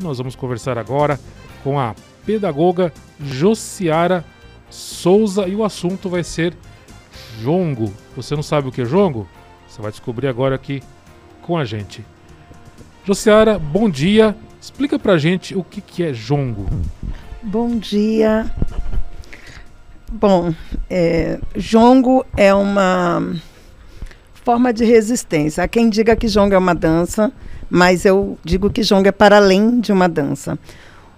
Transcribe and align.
Nós 0.00 0.18
vamos 0.18 0.34
conversar 0.34 0.78
agora 0.78 1.20
com 1.62 1.78
a 1.78 1.94
pedagoga 2.24 2.92
Josiara 3.20 4.24
Souza 4.70 5.46
e 5.46 5.54
o 5.54 5.64
assunto 5.64 6.08
vai 6.08 6.24
ser 6.24 6.54
jongo. 7.42 7.92
Você 8.16 8.34
não 8.34 8.42
sabe 8.42 8.68
o 8.68 8.72
que 8.72 8.82
é 8.82 8.84
jongo? 8.84 9.28
Você 9.68 9.82
vai 9.82 9.90
descobrir 9.90 10.28
agora 10.28 10.54
aqui 10.54 10.82
com 11.42 11.58
a 11.58 11.64
gente. 11.64 12.04
Josiara, 13.04 13.58
bom 13.58 13.90
dia. 13.90 14.36
Explica 14.60 14.98
pra 14.98 15.18
gente 15.18 15.56
o 15.56 15.64
que, 15.64 15.80
que 15.80 16.02
é 16.02 16.12
jongo. 16.12 16.66
Bom 17.42 17.76
dia. 17.76 18.50
Bom, 20.12 20.54
é, 20.88 21.38
jongo 21.56 22.24
é 22.36 22.52
uma 22.54 23.34
forma 24.44 24.72
de 24.72 24.84
resistência. 24.84 25.64
Há 25.64 25.68
quem 25.68 25.88
diga 25.88 26.16
que 26.16 26.28
jongo 26.28 26.54
é 26.54 26.58
uma 26.58 26.74
dança, 26.74 27.32
mas 27.68 28.04
eu 28.04 28.38
digo 28.44 28.70
que 28.70 28.82
jongo 28.82 29.08
é 29.08 29.12
para 29.12 29.36
além 29.36 29.80
de 29.80 29.92
uma 29.92 30.08
dança. 30.08 30.58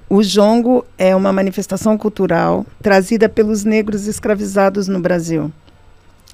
O 0.08 0.22
jongo 0.22 0.84
é 0.98 1.16
uma 1.16 1.32
manifestação 1.32 1.96
cultural 1.96 2.66
trazida 2.82 3.28
pelos 3.28 3.64
negros 3.64 4.06
escravizados 4.06 4.88
no 4.88 5.00
Brasil. 5.00 5.50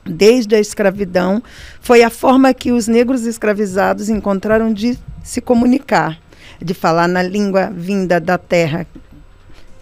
Desde 0.04 0.54
a 0.54 0.60
escravidão, 0.60 1.42
foi 1.80 2.02
a 2.02 2.10
forma 2.10 2.52
que 2.54 2.72
os 2.72 2.88
negros 2.88 3.24
escravizados 3.26 4.08
encontraram 4.08 4.72
de 4.72 4.98
se 5.22 5.40
comunicar, 5.40 6.18
de 6.60 6.72
falar 6.72 7.06
na 7.06 7.22
língua 7.22 7.70
vinda 7.70 8.18
da 8.18 8.38
terra 8.38 8.86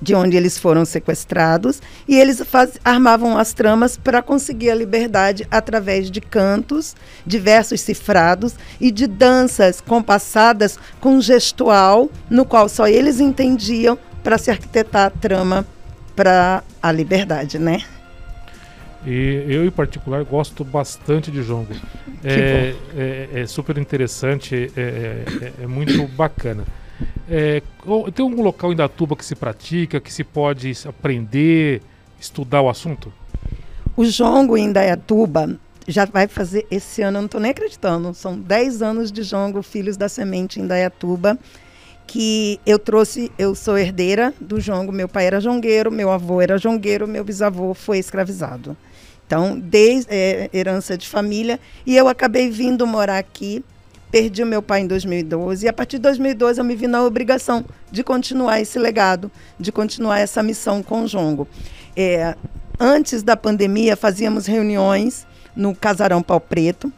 de 0.01 0.15
onde 0.15 0.37
eles 0.37 0.59
foram 0.59 0.85
sequestrados, 0.85 1.81
e 2.07 2.19
eles 2.19 2.41
faz, 2.43 2.79
armavam 2.85 3.37
as 3.39 3.53
tramas 3.53 3.97
para 3.97 4.23
conseguir 4.23 4.71
a 4.71 4.75
liberdade 4.75 5.47
através 5.51 6.11
de 6.11 6.21
cantos, 6.21 6.95
diversos 7.27 7.81
cifrados 7.81 8.55
e 8.81 8.91
de 8.91 9.07
danças 9.07 9.81
compassadas 9.81 10.79
com 11.01 11.21
gestual, 11.21 12.11
no 12.29 12.45
qual 12.45 12.69
só 12.69 12.87
eles 12.87 13.21
entendiam 13.21 13.99
para 14.23 14.39
se 14.39 14.51
arquitetar 14.51 15.07
a 15.07 15.11
trama 15.11 15.67
para 16.15 16.63
a 16.83 16.91
liberdade, 16.91 17.59
né? 17.59 17.83
E 19.07 19.45
eu, 19.47 19.65
em 19.65 19.71
particular, 19.71 20.25
gosto 20.25 20.65
bastante 20.65 21.31
de 21.31 21.43
jongo. 21.45 21.73
É, 22.25 22.75
é, 22.97 23.29
é, 23.43 23.47
super 23.47 23.79
interessante, 23.79 24.73
é, 24.77 24.81
é, 24.81 25.53
é 25.63 25.67
muito 25.67 26.09
bacana. 26.09 26.65
É, 27.29 27.61
tem 28.15 28.25
algum 28.25 28.43
local 28.43 28.73
em 28.73 28.77
Datuba 28.77 29.17
que 29.17 29.25
se 29.25 29.35
pratica, 29.35 30.01
que 30.01 30.13
se 30.13 30.23
pode 30.23 30.73
aprender, 30.87 31.83
estudar 32.21 32.63
o 32.63 32.69
assunto? 32.69 33.13
O 33.97 34.05
jongo 34.05 34.57
em 34.57 34.71
Dayatuba 34.71 35.59
já 35.89 36.05
vai 36.05 36.27
fazer 36.29 36.67
esse 36.71 37.03
ano, 37.03 37.19
eu 37.19 37.23
não 37.23 37.27
estou 37.27 37.41
nem 37.41 37.51
acreditando, 37.51 38.13
são 38.15 38.39
10 38.39 38.83
anos 38.83 39.13
de 39.13 39.23
jongo 39.23 39.63
Filhos 39.63 39.97
da 39.97 40.09
Semente 40.09 40.61
em 40.61 40.67
Dayatuba, 40.67 41.39
que 42.07 42.61
eu 42.65 42.79
trouxe, 42.79 43.33
eu 43.39 43.55
sou 43.55 43.77
herdeira 43.77 44.33
do 44.41 44.61
jongo, 44.61 44.93
meu 44.93 45.09
pai 45.09 45.27
era 45.27 45.41
jongueiro, 45.41 45.91
meu 45.91 46.11
avô 46.11 46.41
era 46.41 46.59
jongueiro, 46.59 47.07
meu 47.07 47.25
bisavô 47.25 47.75
foi 47.75 47.99
escravizado. 47.99 48.77
Então, 49.27 49.59
desde 49.59 50.13
é, 50.15 50.49
herança 50.53 50.97
de 50.97 51.09
família, 51.09 51.59
e 51.85 51.97
eu 51.97 52.07
acabei 52.07 52.49
vindo 52.49 52.87
morar 52.87 53.19
aqui 53.19 53.65
Perdi 54.17 54.43
o 54.43 54.47
meu 54.47 54.63
pai 54.63 54.81
em 54.81 54.87
2012 54.87 55.67
e 55.67 55.69
a 55.69 55.75
partir 55.75 55.99
de 55.99 56.05
2012 56.05 56.59
eu 56.59 56.65
me 56.65 56.75
vi 56.75 56.87
na 56.87 57.05
obrigação 57.05 57.63
de 57.93 58.03
continuar 58.03 58.59
esse 58.59 58.79
legado, 58.79 59.31
de 59.61 59.71
continuar 59.71 60.19
essa 60.19 60.43
missão 60.43 60.83
com 60.83 61.03
o 61.03 61.07
Jongo. 61.07 61.47
É, 61.95 62.35
antes 62.81 63.23
da 63.23 63.37
pandemia 63.37 63.95
fazíamos 63.95 64.47
reuniões 64.47 65.27
no 65.55 65.75
Casarão 65.75 66.23
Pau 66.23 66.41
Preto 66.41 66.91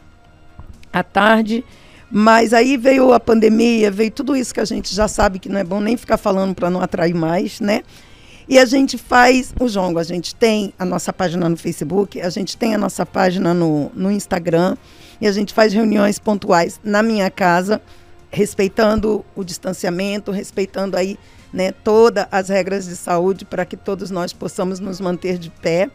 à 0.93 1.03
tarde, 1.03 1.61
mas 2.09 2.53
aí 2.53 2.77
veio 2.77 3.11
a 3.11 3.19
pandemia, 3.19 3.91
veio 3.91 4.11
tudo 4.11 4.33
isso 4.33 4.53
que 4.53 4.61
a 4.61 4.65
gente 4.65 4.95
já 4.95 5.09
sabe 5.09 5.39
que 5.39 5.49
não 5.49 5.59
é 5.59 5.63
bom 5.65 5.81
nem 5.81 5.97
ficar 5.97 6.15
falando 6.15 6.55
para 6.55 6.69
não 6.69 6.79
atrair 6.79 7.13
mais, 7.13 7.59
né? 7.59 7.81
E 8.47 8.57
a 8.57 8.63
gente 8.63 8.97
faz 8.97 9.53
o 9.59 9.67
jongo. 9.67 9.99
A 9.99 10.03
gente 10.03 10.33
tem 10.33 10.73
a 10.79 10.85
nossa 10.85 11.11
página 11.11 11.49
no 11.49 11.57
Facebook, 11.57 12.21
a 12.21 12.29
gente 12.29 12.55
tem 12.55 12.73
a 12.73 12.77
nossa 12.77 13.05
página 13.05 13.53
no, 13.53 13.91
no 13.93 14.09
Instagram 14.09 14.77
e 15.21 15.27
a 15.27 15.31
gente 15.31 15.53
faz 15.53 15.73
reuniões 15.73 16.19
pontuais 16.19 16.79
na 16.83 17.03
minha 17.03 17.29
casa, 17.29 17.81
respeitando 18.31 19.25
o 19.35 19.43
distanciamento, 19.43 20.31
respeitando 20.31 20.95
aí 20.95 21.17
né, 21.51 21.71
todas 21.71 22.25
as 22.31 22.49
regras 22.49 22.85
de 22.85 22.95
saúde 22.95 23.45
para 23.45 23.65
que 23.65 23.75
todos 23.75 24.11
nós 24.11 24.33
possamos 24.33 24.79
nos 24.79 24.99
manter 24.99 25.37
de 25.37 25.49
pé. 25.49 25.89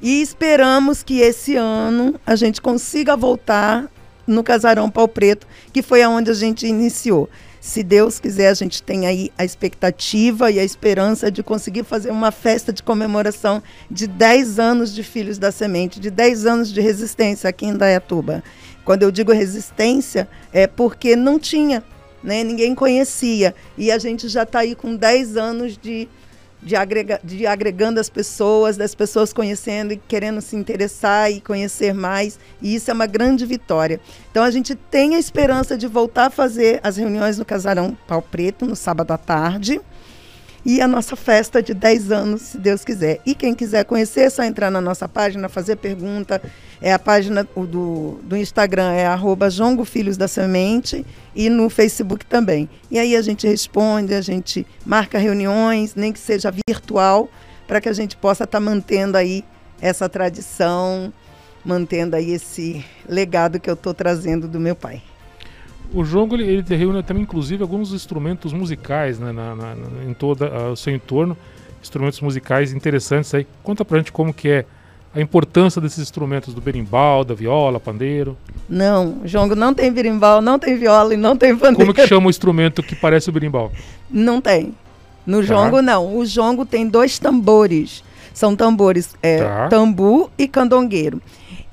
E 0.00 0.20
esperamos 0.20 1.02
que 1.02 1.20
esse 1.20 1.56
ano 1.56 2.18
a 2.26 2.36
gente 2.36 2.60
consiga 2.60 3.16
voltar 3.16 3.90
no 4.26 4.42
Casarão 4.42 4.90
Pau 4.90 5.06
Preto, 5.06 5.46
que 5.72 5.82
foi 5.82 6.02
aonde 6.02 6.30
a 6.30 6.34
gente 6.34 6.66
iniciou. 6.66 7.30
Se 7.66 7.82
Deus 7.82 8.20
quiser, 8.20 8.48
a 8.48 8.54
gente 8.54 8.80
tem 8.80 9.08
aí 9.08 9.32
a 9.36 9.44
expectativa 9.44 10.52
e 10.52 10.60
a 10.60 10.62
esperança 10.62 11.32
de 11.32 11.42
conseguir 11.42 11.82
fazer 11.82 12.12
uma 12.12 12.30
festa 12.30 12.72
de 12.72 12.80
comemoração 12.80 13.60
de 13.90 14.06
10 14.06 14.60
anos 14.60 14.94
de 14.94 15.02
Filhos 15.02 15.36
da 15.36 15.50
Semente, 15.50 15.98
de 15.98 16.08
10 16.08 16.46
anos 16.46 16.72
de 16.72 16.80
resistência 16.80 17.50
aqui 17.50 17.66
em 17.66 17.76
Dayatuba. 17.76 18.44
Quando 18.84 19.02
eu 19.02 19.10
digo 19.10 19.32
resistência, 19.32 20.28
é 20.52 20.68
porque 20.68 21.16
não 21.16 21.40
tinha, 21.40 21.82
né? 22.22 22.44
ninguém 22.44 22.72
conhecia. 22.72 23.52
E 23.76 23.90
a 23.90 23.98
gente 23.98 24.28
já 24.28 24.44
está 24.44 24.60
aí 24.60 24.76
com 24.76 24.94
10 24.94 25.36
anos 25.36 25.76
de 25.76 26.08
de, 26.62 26.74
agrega, 26.74 27.20
de 27.22 27.46
agregando 27.46 28.00
as 28.00 28.08
pessoas, 28.08 28.76
das 28.76 28.94
pessoas 28.94 29.32
conhecendo 29.32 29.92
e 29.92 29.96
querendo 29.96 30.40
se 30.40 30.56
interessar 30.56 31.30
e 31.30 31.40
conhecer 31.40 31.94
mais. 31.94 32.38
E 32.60 32.74
isso 32.74 32.90
é 32.90 32.94
uma 32.94 33.06
grande 33.06 33.46
vitória. 33.46 34.00
Então 34.30 34.42
a 34.42 34.50
gente 34.50 34.74
tem 34.74 35.14
a 35.14 35.18
esperança 35.18 35.76
de 35.76 35.86
voltar 35.86 36.26
a 36.26 36.30
fazer 36.30 36.80
as 36.82 36.96
reuniões 36.96 37.38
no 37.38 37.44
Casarão 37.44 37.96
Pau 38.06 38.22
Preto 38.22 38.66
no 38.66 38.76
sábado 38.76 39.12
à 39.12 39.18
tarde 39.18 39.80
e 40.68 40.80
a 40.80 40.88
nossa 40.88 41.14
festa 41.14 41.62
de 41.62 41.72
10 41.72 42.10
anos, 42.10 42.42
se 42.42 42.58
Deus 42.58 42.84
quiser. 42.84 43.20
E 43.24 43.36
quem 43.36 43.54
quiser 43.54 43.84
conhecer, 43.84 44.22
é 44.22 44.30
só 44.30 44.42
entrar 44.42 44.68
na 44.68 44.80
nossa 44.80 45.08
página, 45.08 45.48
fazer 45.48 45.76
pergunta. 45.76 46.42
É 46.82 46.92
a 46.92 46.98
página 46.98 47.44
do, 47.44 48.18
do 48.24 48.36
Instagram, 48.36 48.90
é 48.90 49.06
arroba 49.06 49.48
Filhos 49.84 50.16
da 50.16 50.26
Semente 50.26 51.06
e 51.36 51.48
no 51.48 51.70
Facebook 51.70 52.26
também. 52.26 52.68
E 52.90 52.98
aí 52.98 53.14
a 53.14 53.22
gente 53.22 53.46
responde, 53.46 54.12
a 54.12 54.20
gente 54.20 54.66
marca 54.84 55.18
reuniões, 55.18 55.94
nem 55.94 56.12
que 56.12 56.18
seja 56.18 56.52
virtual, 56.68 57.30
para 57.68 57.80
que 57.80 57.88
a 57.88 57.92
gente 57.92 58.16
possa 58.16 58.42
estar 58.42 58.58
tá 58.58 58.60
mantendo 58.60 59.16
aí 59.16 59.44
essa 59.80 60.08
tradição, 60.08 61.12
mantendo 61.64 62.16
aí 62.16 62.32
esse 62.32 62.84
legado 63.08 63.60
que 63.60 63.70
eu 63.70 63.74
estou 63.74 63.94
trazendo 63.94 64.48
do 64.48 64.58
meu 64.58 64.74
pai. 64.74 65.00
O 65.92 66.04
jogo 66.04 66.36
ele, 66.36 66.44
ele 66.44 66.76
reúne 66.76 67.02
também, 67.02 67.22
inclusive, 67.22 67.62
alguns 67.62 67.92
instrumentos 67.92 68.52
musicais 68.52 69.18
né, 69.18 69.32
na, 69.32 69.54
na, 69.54 69.74
em 70.06 70.12
todo 70.12 70.44
o 70.72 70.76
seu 70.76 70.94
entorno, 70.94 71.36
instrumentos 71.82 72.20
musicais 72.20 72.72
interessantes 72.72 73.32
aí. 73.34 73.46
Conta 73.62 73.84
pra 73.84 73.98
gente 73.98 74.12
como 74.12 74.34
que 74.34 74.48
é 74.48 74.64
a 75.14 75.20
importância 75.20 75.80
desses 75.80 75.98
instrumentos 75.98 76.52
do 76.52 76.60
berimbau, 76.60 77.24
da 77.24 77.34
viola, 77.34 77.80
pandeiro. 77.80 78.36
Não, 78.68 79.22
o 79.22 79.26
jongo 79.26 79.54
não 79.54 79.72
tem 79.72 79.90
berimbau, 79.90 80.42
não 80.42 80.58
tem 80.58 80.76
viola 80.76 81.14
e 81.14 81.16
não 81.16 81.34
tem 81.34 81.56
pandeiro. 81.56 81.78
Como 81.78 81.94
que 81.94 82.06
chama 82.06 82.26
o 82.26 82.30
instrumento 82.30 82.82
que 82.82 82.94
parece 82.94 83.30
o 83.30 83.32
berimbau? 83.32 83.72
Não 84.10 84.42
tem. 84.42 84.74
No 85.26 85.38
tá. 85.38 85.46
jongo 85.46 85.80
não. 85.80 86.18
O 86.18 86.26
jongo 86.26 86.66
tem 86.66 86.86
dois 86.86 87.18
tambores. 87.18 88.04
São 88.34 88.54
tambores 88.54 89.14
é, 89.22 89.42
tá. 89.42 89.68
tambu 89.68 90.30
e 90.36 90.46
candongueiro. 90.46 91.22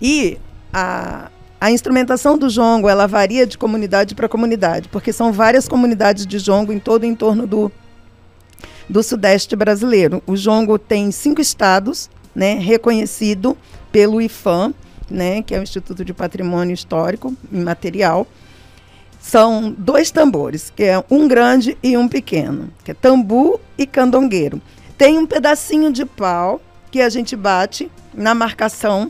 E 0.01 0.37
a, 0.71 1.29
a 1.63 1.71
instrumentação 1.71 2.37
do 2.37 2.49
jongo, 2.49 2.89
ela 2.89 3.07
varia 3.07 3.47
de 3.47 3.57
comunidade 3.57 4.13
para 4.15 4.27
comunidade, 4.27 4.89
porque 4.89 5.13
são 5.13 5.31
várias 5.31 5.65
comunidades 5.65 6.27
de 6.27 6.37
jongo 6.37 6.73
em 6.73 6.77
todo 6.77 7.03
o 7.03 7.05
entorno 7.05 7.47
do, 7.47 7.71
do 8.89 9.01
sudeste 9.01 9.55
brasileiro. 9.55 10.21
O 10.27 10.35
jongo 10.35 10.77
tem 10.77 11.09
cinco 11.09 11.39
estados, 11.39 12.09
né, 12.35 12.55
reconhecido 12.55 13.55
pelo 13.93 14.21
IFAM, 14.21 14.73
né, 15.09 15.41
que 15.41 15.55
é 15.55 15.59
o 15.59 15.63
Instituto 15.63 16.03
de 16.03 16.13
Patrimônio 16.13 16.73
Histórico 16.73 17.33
Imaterial. 17.49 18.27
São 19.21 19.71
dois 19.71 20.11
tambores, 20.11 20.69
que 20.69 20.83
é 20.83 21.01
um 21.09 21.29
grande 21.29 21.77
e 21.81 21.95
um 21.95 22.09
pequeno, 22.09 22.71
que 22.83 22.91
é 22.91 22.93
tambu 22.93 23.57
e 23.77 23.87
candongueiro. 23.87 24.61
Tem 24.97 25.17
um 25.17 25.25
pedacinho 25.25 25.93
de 25.93 26.03
pau 26.03 26.59
que 26.91 26.99
a 26.99 27.07
gente 27.07 27.37
bate 27.37 27.89
na 28.13 28.35
marcação 28.35 29.09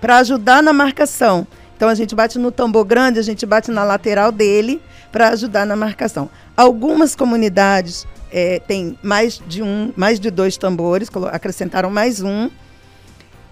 para 0.00 0.18
ajudar 0.18 0.62
na 0.62 0.72
marcação 0.72 1.44
então 1.78 1.88
a 1.88 1.94
gente 1.94 2.12
bate 2.12 2.40
no 2.40 2.50
tambor 2.50 2.84
grande, 2.84 3.20
a 3.20 3.22
gente 3.22 3.46
bate 3.46 3.70
na 3.70 3.84
lateral 3.84 4.32
dele 4.32 4.82
para 5.12 5.28
ajudar 5.28 5.64
na 5.64 5.76
marcação. 5.76 6.28
Algumas 6.56 7.14
comunidades 7.14 8.04
é, 8.32 8.58
têm 8.58 8.98
mais 9.00 9.40
de 9.46 9.62
um, 9.62 9.92
mais 9.96 10.18
de 10.18 10.28
dois 10.28 10.56
tambores, 10.56 11.08
acrescentaram 11.30 11.88
mais 11.88 12.20
um. 12.20 12.50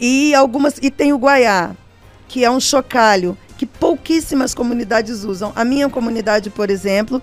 E 0.00 0.34
algumas 0.34 0.74
e 0.82 0.90
tem 0.90 1.12
o 1.12 1.18
guaiá, 1.18 1.70
que 2.26 2.44
é 2.44 2.50
um 2.50 2.58
chocalho 2.58 3.38
que 3.56 3.64
pouquíssimas 3.64 4.52
comunidades 4.52 5.22
usam. 5.22 5.52
A 5.54 5.64
minha 5.64 5.88
comunidade, 5.88 6.50
por 6.50 6.68
exemplo, 6.68 7.22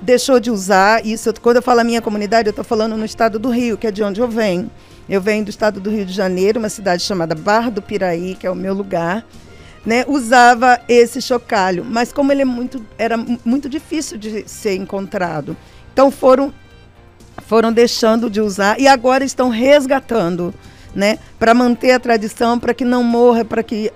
deixou 0.00 0.40
de 0.40 0.50
usar 0.50 1.06
isso. 1.06 1.32
Quando 1.40 1.58
eu 1.58 1.62
falo 1.62 1.78
a 1.78 1.84
minha 1.84 2.02
comunidade, 2.02 2.48
eu 2.48 2.50
estou 2.50 2.64
falando 2.64 2.96
no 2.96 3.04
estado 3.04 3.38
do 3.38 3.50
Rio, 3.50 3.78
que 3.78 3.86
é 3.86 3.92
de 3.92 4.02
onde 4.02 4.20
eu 4.20 4.26
venho. 4.26 4.68
Eu 5.08 5.20
venho 5.20 5.44
do 5.44 5.50
estado 5.50 5.78
do 5.78 5.90
Rio 5.90 6.04
de 6.04 6.12
Janeiro, 6.12 6.58
uma 6.58 6.68
cidade 6.68 7.04
chamada 7.04 7.36
Barra 7.36 7.70
do 7.70 7.80
Piraí, 7.80 8.34
que 8.34 8.48
é 8.48 8.50
o 8.50 8.56
meu 8.56 8.74
lugar 8.74 9.24
né, 9.84 10.04
usava 10.08 10.80
esse 10.88 11.20
chocalho, 11.20 11.84
mas 11.84 12.12
como 12.12 12.32
ele 12.32 12.42
é 12.42 12.46
muito, 12.46 12.84
era 12.96 13.16
muito 13.44 13.68
difícil 13.68 14.16
de 14.16 14.48
ser 14.48 14.76
encontrado. 14.76 15.56
Então 15.92 16.10
foram 16.10 16.52
foram 17.46 17.72
deixando 17.72 18.30
de 18.30 18.40
usar 18.40 18.80
e 18.80 18.86
agora 18.86 19.24
estão 19.24 19.48
resgatando, 19.48 20.54
né, 20.94 21.18
para 21.38 21.52
manter 21.52 21.90
a 21.90 22.00
tradição, 22.00 22.58
para 22.58 22.72
que 22.72 22.84
não 22.84 23.02
morra, 23.02 23.44
para 23.44 23.62
que 23.62 23.92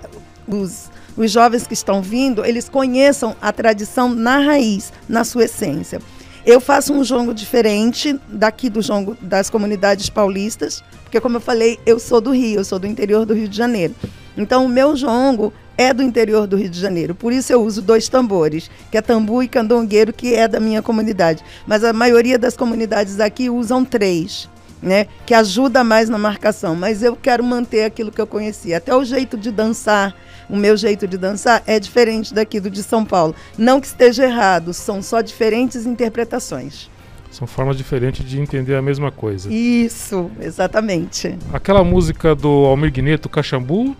os, 0.46 0.90
os 1.16 1.30
jovens 1.30 1.66
que 1.66 1.72
estão 1.72 2.02
vindo, 2.02 2.44
eles 2.44 2.68
conheçam 2.68 3.36
a 3.40 3.52
tradição 3.52 4.12
na 4.12 4.38
raiz, 4.38 4.92
na 5.08 5.24
sua 5.24 5.44
essência. 5.44 6.00
Eu 6.44 6.60
faço 6.60 6.92
um 6.92 7.04
jongo 7.04 7.32
diferente 7.32 8.18
daqui 8.28 8.68
do 8.68 8.82
jongo 8.82 9.16
das 9.20 9.48
comunidades 9.48 10.10
paulistas, 10.10 10.82
porque 11.02 11.20
como 11.20 11.36
eu 11.36 11.40
falei, 11.40 11.78
eu 11.86 11.98
sou 11.98 12.20
do 12.20 12.32
Rio, 12.32 12.60
eu 12.60 12.64
sou 12.64 12.78
do 12.78 12.86
interior 12.86 13.24
do 13.24 13.34
Rio 13.34 13.48
de 13.48 13.56
Janeiro. 13.56 13.94
Então 14.36 14.64
o 14.64 14.68
meu 14.68 14.96
jongo 14.96 15.52
é 15.78 15.94
do 15.94 16.02
interior 16.02 16.48
do 16.48 16.56
Rio 16.56 16.68
de 16.68 16.78
Janeiro. 16.78 17.14
Por 17.14 17.32
isso 17.32 17.52
eu 17.52 17.62
uso 17.62 17.80
dois 17.80 18.08
tambores, 18.08 18.68
que 18.90 18.98
é 18.98 19.00
tambu 19.00 19.44
e 19.44 19.48
candongueiro, 19.48 20.12
que 20.12 20.34
é 20.34 20.48
da 20.48 20.58
minha 20.58 20.82
comunidade. 20.82 21.44
Mas 21.66 21.84
a 21.84 21.92
maioria 21.92 22.36
das 22.36 22.56
comunidades 22.56 23.20
aqui 23.20 23.48
usam 23.48 23.84
três. 23.84 24.50
Né, 24.80 25.08
que 25.26 25.34
ajuda 25.34 25.82
mais 25.82 26.08
na 26.08 26.18
marcação, 26.18 26.76
mas 26.76 27.02
eu 27.02 27.16
quero 27.16 27.42
manter 27.42 27.82
aquilo 27.82 28.12
que 28.12 28.20
eu 28.20 28.28
conhecia. 28.28 28.76
Até 28.76 28.94
o 28.94 29.04
jeito 29.04 29.36
de 29.36 29.50
dançar, 29.50 30.14
o 30.48 30.54
meu 30.54 30.76
jeito 30.76 31.04
de 31.08 31.18
dançar 31.18 31.64
é 31.66 31.80
diferente 31.80 32.32
daqui 32.32 32.60
do 32.60 32.70
de 32.70 32.84
São 32.84 33.04
Paulo. 33.04 33.34
Não 33.58 33.80
que 33.80 33.88
esteja 33.88 34.22
errado, 34.22 34.72
são 34.72 35.02
só 35.02 35.20
diferentes 35.20 35.84
interpretações. 35.84 36.88
São 37.28 37.44
formas 37.44 37.76
diferentes 37.76 38.24
de 38.24 38.40
entender 38.40 38.76
a 38.76 38.82
mesma 38.82 39.10
coisa. 39.10 39.52
Isso, 39.52 40.30
exatamente. 40.40 41.36
Aquela 41.52 41.82
música 41.82 42.32
do 42.32 42.48
Almir 42.48 42.92
Guineto, 42.92 43.28
Caxambu, 43.28 43.96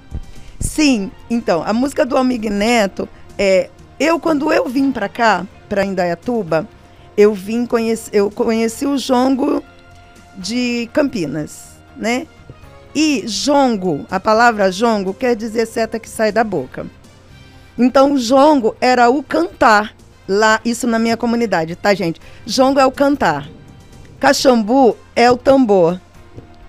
Sim, 0.61 1.11
então, 1.31 1.63
a 1.65 1.73
música 1.73 2.05
do 2.05 2.17
Almig 2.17 2.51
Neto, 2.51 3.09
é, 3.39 3.71
eu 3.99 4.19
quando 4.19 4.53
eu 4.53 4.69
vim 4.69 4.91
para 4.91 5.09
cá, 5.09 5.47
para 5.69 5.85
Indaiatuba, 5.85 6.69
eu 7.17 7.33
vim 7.33 7.65
conheci, 7.67 8.11
eu 8.13 8.31
conheci 8.31 8.87
o 8.87 8.97
jongo 8.97 9.63
de 10.37 10.89
Campinas, 10.93 11.77
né? 11.97 12.27
E 12.95 13.25
jongo, 13.27 14.05
a 14.11 14.19
palavra 14.19 14.73
jongo 14.73 15.15
quer 15.15 15.37
dizer 15.37 15.67
seta 15.67 15.99
que 15.99 16.09
sai 16.09 16.33
da 16.33 16.43
boca. 16.43 16.87
Então, 17.79 18.17
jongo 18.17 18.75
era 18.81 19.09
o 19.09 19.23
cantar 19.23 19.95
lá, 20.29 20.61
isso 20.65 20.87
na 20.87 20.99
minha 20.99 21.17
comunidade, 21.17 21.77
tá, 21.77 21.95
gente? 21.95 22.21
Jongo 22.45 22.81
é 22.81 22.87
o 22.87 22.91
cantar. 22.91 23.49
Caxambu 24.19 24.97
é 25.15 25.31
o 25.31 25.37
tambor 25.37 26.01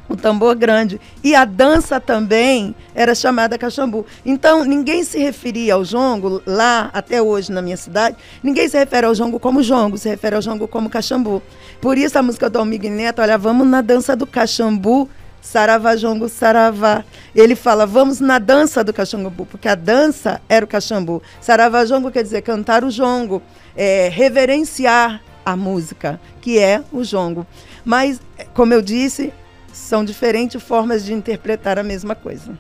o 0.10 0.18
tambor 0.18 0.56
grande. 0.56 1.00
E 1.24 1.36
a 1.36 1.46
dança 1.46 2.00
também 2.00 2.76
era 2.96 3.14
chamada 3.14 3.58
caxambu. 3.58 4.06
Então, 4.26 4.66
ninguém 4.66 5.04
se 5.04 5.20
referia 5.20 5.76
ao 5.76 5.86
jongo, 5.86 6.42
lá 6.46 6.90
até 6.92 7.22
hoje 7.22 7.52
na 7.52 7.62
minha 7.62 7.78
cidade, 7.78 8.18
ninguém 8.44 8.68
se 8.68 8.78
refere 8.78 9.06
ao 9.06 9.14
jongo 9.14 9.40
como 9.40 9.62
jongo, 9.62 9.98
se 9.98 10.10
refere 10.10 10.36
ao 10.36 10.42
jongo 10.42 10.68
como 10.68 10.90
caxambu. 10.90 11.42
Por 11.80 11.98
isso 11.98 12.18
a 12.18 12.24
música 12.24 12.50
do 12.50 12.60
Almig 12.60 12.90
Neto, 12.90 13.22
olha, 13.22 13.38
vamos 13.38 13.68
na 13.68 13.82
dança 13.82 14.16
do 14.16 14.26
caxambu, 14.26 15.08
saravá, 15.42 15.96
jongo, 15.96 16.28
saravá. 16.28 17.04
Ele 17.36 17.56
fala, 17.56 17.86
vamos 17.86 18.20
na 18.20 18.40
dança 18.40 18.84
do 18.84 18.92
caxambu, 18.92 19.46
porque 19.46 19.68
a 19.68 19.76
dança 19.76 20.42
era 20.50 20.66
o 20.66 20.68
caxambu. 20.68 21.22
Saravá, 21.40 21.86
jongo 21.86 22.12
quer 22.12 22.24
dizer 22.24 22.42
cantar 22.42 22.84
o 22.84 22.90
jongo, 22.90 23.42
é, 23.76 24.10
reverenciar 24.10 25.22
a 25.46 25.56
música, 25.56 26.20
que 26.42 26.60
é 26.60 26.84
o 26.92 27.04
jongo. 27.04 27.46
Mas, 27.86 28.20
como 28.54 28.74
eu 28.74 28.82
disse, 28.82 29.32
são 29.74 30.04
diferentes 30.04 30.62
formas 30.62 31.06
de 31.06 31.14
interpretar 31.14 31.78
a 31.80 31.84
mesma 31.84 32.16
coisa. 32.16 32.58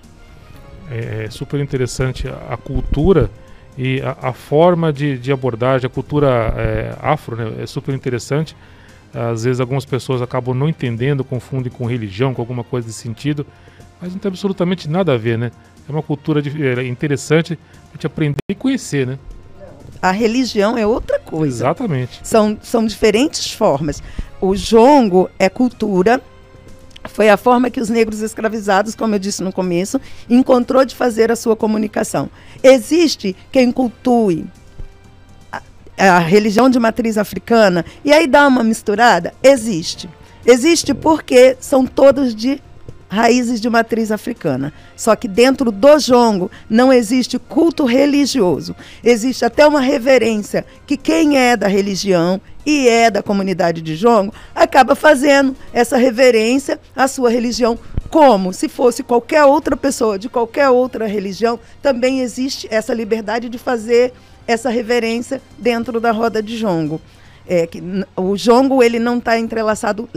É, 0.89 1.25
é 1.25 1.29
super 1.29 1.59
interessante 1.59 2.27
a, 2.27 2.57
cultura 2.57 3.29
e 3.77 4.01
a, 4.01 4.29
a 4.29 4.33
forma 4.33 4.91
de, 4.91 5.17
de, 5.17 5.31
abordagem, 5.31 5.85
a 5.85 5.89
cultura 5.89 6.53
é, 6.57 6.95
afro 7.01 7.35
né, 7.35 7.63
é 7.63 7.65
super 7.65 7.94
interessante. 7.94 8.56
Às 9.13 9.44
vezes 9.44 9.59
algumas 9.59 9.85
pessoas 9.85 10.21
acabam 10.21 10.56
não 10.56 10.69
entendendo, 10.69 11.23
confundem 11.23 11.71
com 11.71 11.85
religião, 11.85 12.33
com 12.33 12.41
alguma 12.41 12.63
coisa 12.63 12.88
desse 12.88 13.00
sentido, 13.00 13.45
mas 14.01 14.11
não 14.11 14.19
tem 14.19 14.29
absolutamente 14.29 14.88
nada 14.88 15.13
a 15.13 15.17
ver, 15.17 15.38
né? 15.38 15.51
É 15.88 15.91
uma 15.91 16.03
cultura 16.03 16.41
de, 16.41 16.63
é 16.63 16.85
interessante 16.85 17.57
a 17.89 17.94
gente 17.94 18.06
aprender 18.06 18.38
e 18.47 18.53
conhecer, 18.53 19.07
né? 19.07 19.17
A 20.01 20.11
religião 20.11 20.77
é 20.77 20.85
outra 20.85 21.19
coisa. 21.19 21.63
Exatamente. 21.63 22.19
São, 22.23 22.57
são 22.61 22.85
diferentes 22.85 23.51
formas. 23.51 24.01
O 24.39 24.56
jongo 24.56 25.29
é 25.38 25.50
cultura, 25.50 26.21
foi 27.09 27.29
a 27.29 27.38
forma 27.38 27.69
que 27.69 27.81
os 27.81 27.89
negros 27.89 28.21
escravizados, 28.21 28.95
como 28.95 29.15
eu 29.15 29.19
disse 29.19 29.44
no 29.44 29.51
começo, 29.51 30.00
encontrou 30.29 30.85
de 30.85 30.95
fazer 30.95 31.31
a 31.31 31.35
sua 31.35 31.56
comunicação. 31.56 32.29
Existe 32.63 33.35
quem 33.51 33.71
cultue 33.71 34.45
a, 35.51 35.61
a 35.97 36.19
religião 36.19 36.69
de 36.69 36.79
matriz 36.79 37.17
africana 37.17 37.83
e 38.03 38.13
aí 38.13 38.27
dá 38.27 38.47
uma 38.47 38.63
misturada? 38.63 39.33
Existe. 39.44 40.09
Existe 40.45 40.94
porque 40.94 41.57
são 41.59 41.85
todos 41.85 42.33
de 42.33 42.61
raízes 43.09 43.59
de 43.59 43.69
matriz 43.69 44.11
africana. 44.11 44.71
Só 44.95 45.15
que 45.15 45.27
dentro 45.27 45.71
do 45.71 46.00
jongo 46.00 46.50
não 46.69 46.94
existe 46.94 47.39
culto 47.39 47.83
religioso. 47.83 48.75
Existe 49.03 49.44
até 49.44 49.67
uma 49.67 49.81
reverência 49.81 50.65
que 50.85 50.95
quem 50.95 51.38
é 51.38 51.57
da 51.57 51.67
religião 51.67 52.39
e 52.65 52.88
é 52.88 53.09
da 53.09 53.23
comunidade 53.23 53.81
de 53.81 53.95
jongo 53.95 54.33
acaba 54.53 54.94
fazendo 54.94 55.56
essa 55.73 55.97
reverência 55.97 56.79
à 56.95 57.07
sua 57.07 57.29
religião. 57.29 57.77
Como 58.09 58.53
se 58.53 58.67
fosse 58.67 59.03
qualquer 59.03 59.44
outra 59.44 59.75
pessoa 59.75 60.17
de 60.17 60.29
qualquer 60.29 60.69
outra 60.69 61.06
religião, 61.07 61.59
também 61.81 62.21
existe 62.21 62.67
essa 62.71 62.94
liberdade 62.94 63.50
de 63.50 63.57
fazer 63.57 64.13
essa 64.47 64.69
reverência 64.69 65.41
dentro 65.57 66.00
da 66.00 66.11
roda 66.11 66.41
de 66.41 66.57
jongo. 66.57 67.00
É, 67.47 67.65
que, 67.65 67.81
o 68.15 68.35
jongo 68.35 68.83
ele 68.83 69.00
não 69.00 69.17
está 69.17 69.38
entrelaçado 69.38 70.09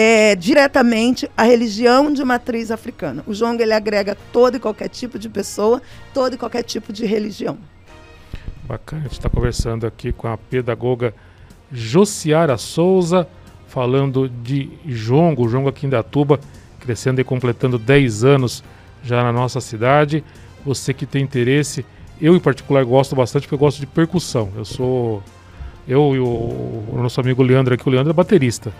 é, 0.00 0.36
diretamente 0.36 1.28
a 1.36 1.42
religião 1.42 2.12
de 2.12 2.22
matriz 2.24 2.70
africana. 2.70 3.24
O 3.26 3.34
jongo 3.34 3.60
ele 3.60 3.72
agrega 3.72 4.16
todo 4.32 4.56
e 4.56 4.60
qualquer 4.60 4.88
tipo 4.88 5.18
de 5.18 5.28
pessoa, 5.28 5.82
todo 6.14 6.34
e 6.34 6.38
qualquer 6.38 6.62
tipo 6.62 6.92
de 6.92 7.04
religião. 7.04 7.58
Bacana, 8.62 9.02
a 9.02 9.04
gente 9.08 9.18
está 9.18 9.28
conversando 9.28 9.88
aqui 9.88 10.12
com 10.12 10.28
a 10.28 10.38
pedagoga 10.38 11.12
Josiara 11.72 12.56
Souza, 12.56 13.26
falando 13.66 14.28
de 14.28 14.70
jongo, 14.86 15.44
o 15.44 15.48
jongo 15.48 15.68
aqui 15.68 15.84
em 15.84 15.90
Datuba, 15.90 16.38
crescendo 16.78 17.20
e 17.20 17.24
completando 17.24 17.76
10 17.76 18.22
anos 18.22 18.62
já 19.02 19.24
na 19.24 19.32
nossa 19.32 19.60
cidade. 19.60 20.22
Você 20.64 20.94
que 20.94 21.06
tem 21.06 21.24
interesse, 21.24 21.84
eu 22.20 22.36
em 22.36 22.40
particular 22.40 22.84
gosto 22.84 23.16
bastante 23.16 23.42
porque 23.42 23.54
eu 23.56 23.58
gosto 23.58 23.80
de 23.80 23.86
percussão. 23.86 24.48
Eu 24.56 24.64
sou 24.64 25.24
eu 25.88 26.14
e 26.14 26.20
o, 26.20 26.24
o 26.24 26.98
nosso 27.02 27.20
amigo 27.20 27.42
Leandro 27.42 27.74
aqui, 27.74 27.88
o 27.88 27.90
Leandro 27.90 28.10
é 28.10 28.14
baterista. 28.14 28.72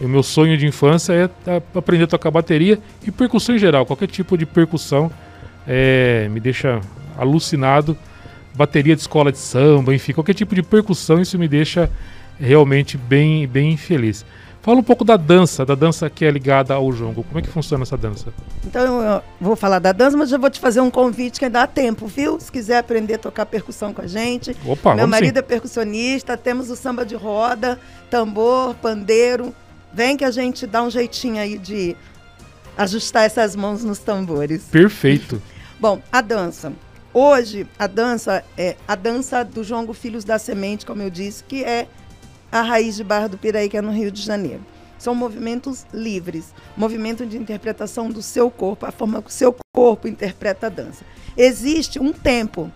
O 0.00 0.08
meu 0.08 0.22
sonho 0.22 0.56
de 0.56 0.66
infância 0.66 1.12
é 1.12 1.62
aprender 1.76 2.04
a 2.04 2.06
tocar 2.06 2.30
bateria 2.30 2.78
e 3.06 3.10
percussão 3.10 3.54
em 3.54 3.58
geral. 3.58 3.86
Qualquer 3.86 4.08
tipo 4.08 4.36
de 4.36 4.46
percussão 4.46 5.10
é, 5.66 6.28
me 6.30 6.40
deixa 6.40 6.80
alucinado. 7.16 7.96
Bateria 8.54 8.94
de 8.94 9.00
escola 9.00 9.32
de 9.32 9.38
samba, 9.38 9.94
enfim, 9.94 10.12
qualquer 10.12 10.34
tipo 10.34 10.54
de 10.54 10.62
percussão, 10.62 11.20
isso 11.20 11.38
me 11.38 11.48
deixa 11.48 11.90
realmente 12.38 12.98
bem, 12.98 13.46
bem 13.46 13.76
feliz. 13.78 14.26
Fala 14.62 14.78
um 14.78 14.82
pouco 14.82 15.04
da 15.04 15.16
dança, 15.16 15.66
da 15.66 15.74
dança 15.74 16.08
que 16.08 16.24
é 16.24 16.30
ligada 16.30 16.72
ao 16.72 16.92
jongo. 16.92 17.24
Como 17.24 17.38
é 17.38 17.42
que 17.42 17.48
funciona 17.48 17.82
essa 17.82 17.96
dança? 17.96 18.32
Então 18.64 19.02
eu 19.02 19.22
vou 19.40 19.56
falar 19.56 19.80
da 19.80 19.90
dança, 19.90 20.16
mas 20.16 20.28
já 20.28 20.38
vou 20.38 20.48
te 20.48 20.60
fazer 20.60 20.80
um 20.80 20.88
convite 20.88 21.40
que 21.40 21.44
ainda 21.44 21.60
dá 21.60 21.66
tempo, 21.66 22.06
viu? 22.06 22.38
Se 22.38 22.52
quiser 22.52 22.78
aprender 22.78 23.14
a 23.14 23.18
tocar 23.18 23.44
percussão 23.44 23.92
com 23.92 24.02
a 24.02 24.06
gente. 24.06 24.56
Opa, 24.64 24.94
Meu 24.94 25.08
marido 25.08 25.34
sim. 25.34 25.40
é 25.40 25.42
percussionista, 25.42 26.36
temos 26.36 26.70
o 26.70 26.76
samba 26.76 27.04
de 27.04 27.16
roda, 27.16 27.76
tambor, 28.08 28.74
pandeiro. 28.74 29.52
Vem 29.92 30.16
que 30.16 30.24
a 30.24 30.30
gente 30.30 30.66
dá 30.66 30.82
um 30.82 30.90
jeitinho 30.90 31.40
aí 31.40 31.58
de 31.58 31.96
ajustar 32.76 33.24
essas 33.24 33.54
mãos 33.54 33.84
nos 33.84 33.98
tambores. 33.98 34.64
Perfeito. 34.64 35.40
Bom, 35.78 36.00
a 36.10 36.20
dança. 36.20 36.72
Hoje, 37.12 37.66
a 37.78 37.86
dança 37.86 38.42
é 38.56 38.76
a 38.88 38.94
dança 38.94 39.44
do 39.44 39.62
Jongo 39.62 39.92
Filhos 39.92 40.24
da 40.24 40.38
Semente, 40.38 40.86
como 40.86 41.02
eu 41.02 41.10
disse, 41.10 41.44
que 41.44 41.62
é 41.62 41.86
a 42.50 42.62
raiz 42.62 42.96
de 42.96 43.04
Barra 43.04 43.28
do 43.28 43.36
Piraí, 43.36 43.68
que 43.68 43.76
é 43.76 43.82
no 43.82 43.92
Rio 43.92 44.10
de 44.10 44.22
Janeiro. 44.22 44.64
São 44.98 45.14
movimentos 45.14 45.84
livres, 45.92 46.54
movimento 46.76 47.26
de 47.26 47.36
interpretação 47.36 48.08
do 48.08 48.22
seu 48.22 48.50
corpo, 48.50 48.86
a 48.86 48.92
forma 48.92 49.20
que 49.20 49.28
o 49.28 49.32
seu 49.32 49.54
corpo 49.74 50.08
interpreta 50.08 50.68
a 50.68 50.70
dança. 50.70 51.04
Existe 51.36 51.98
um 51.98 52.12
tempo 52.12 52.70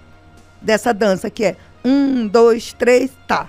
dessa 0.60 0.92
dança 0.92 1.30
que 1.30 1.44
é 1.44 1.56
um, 1.84 2.26
dois, 2.26 2.72
três, 2.72 3.12
tá. 3.28 3.48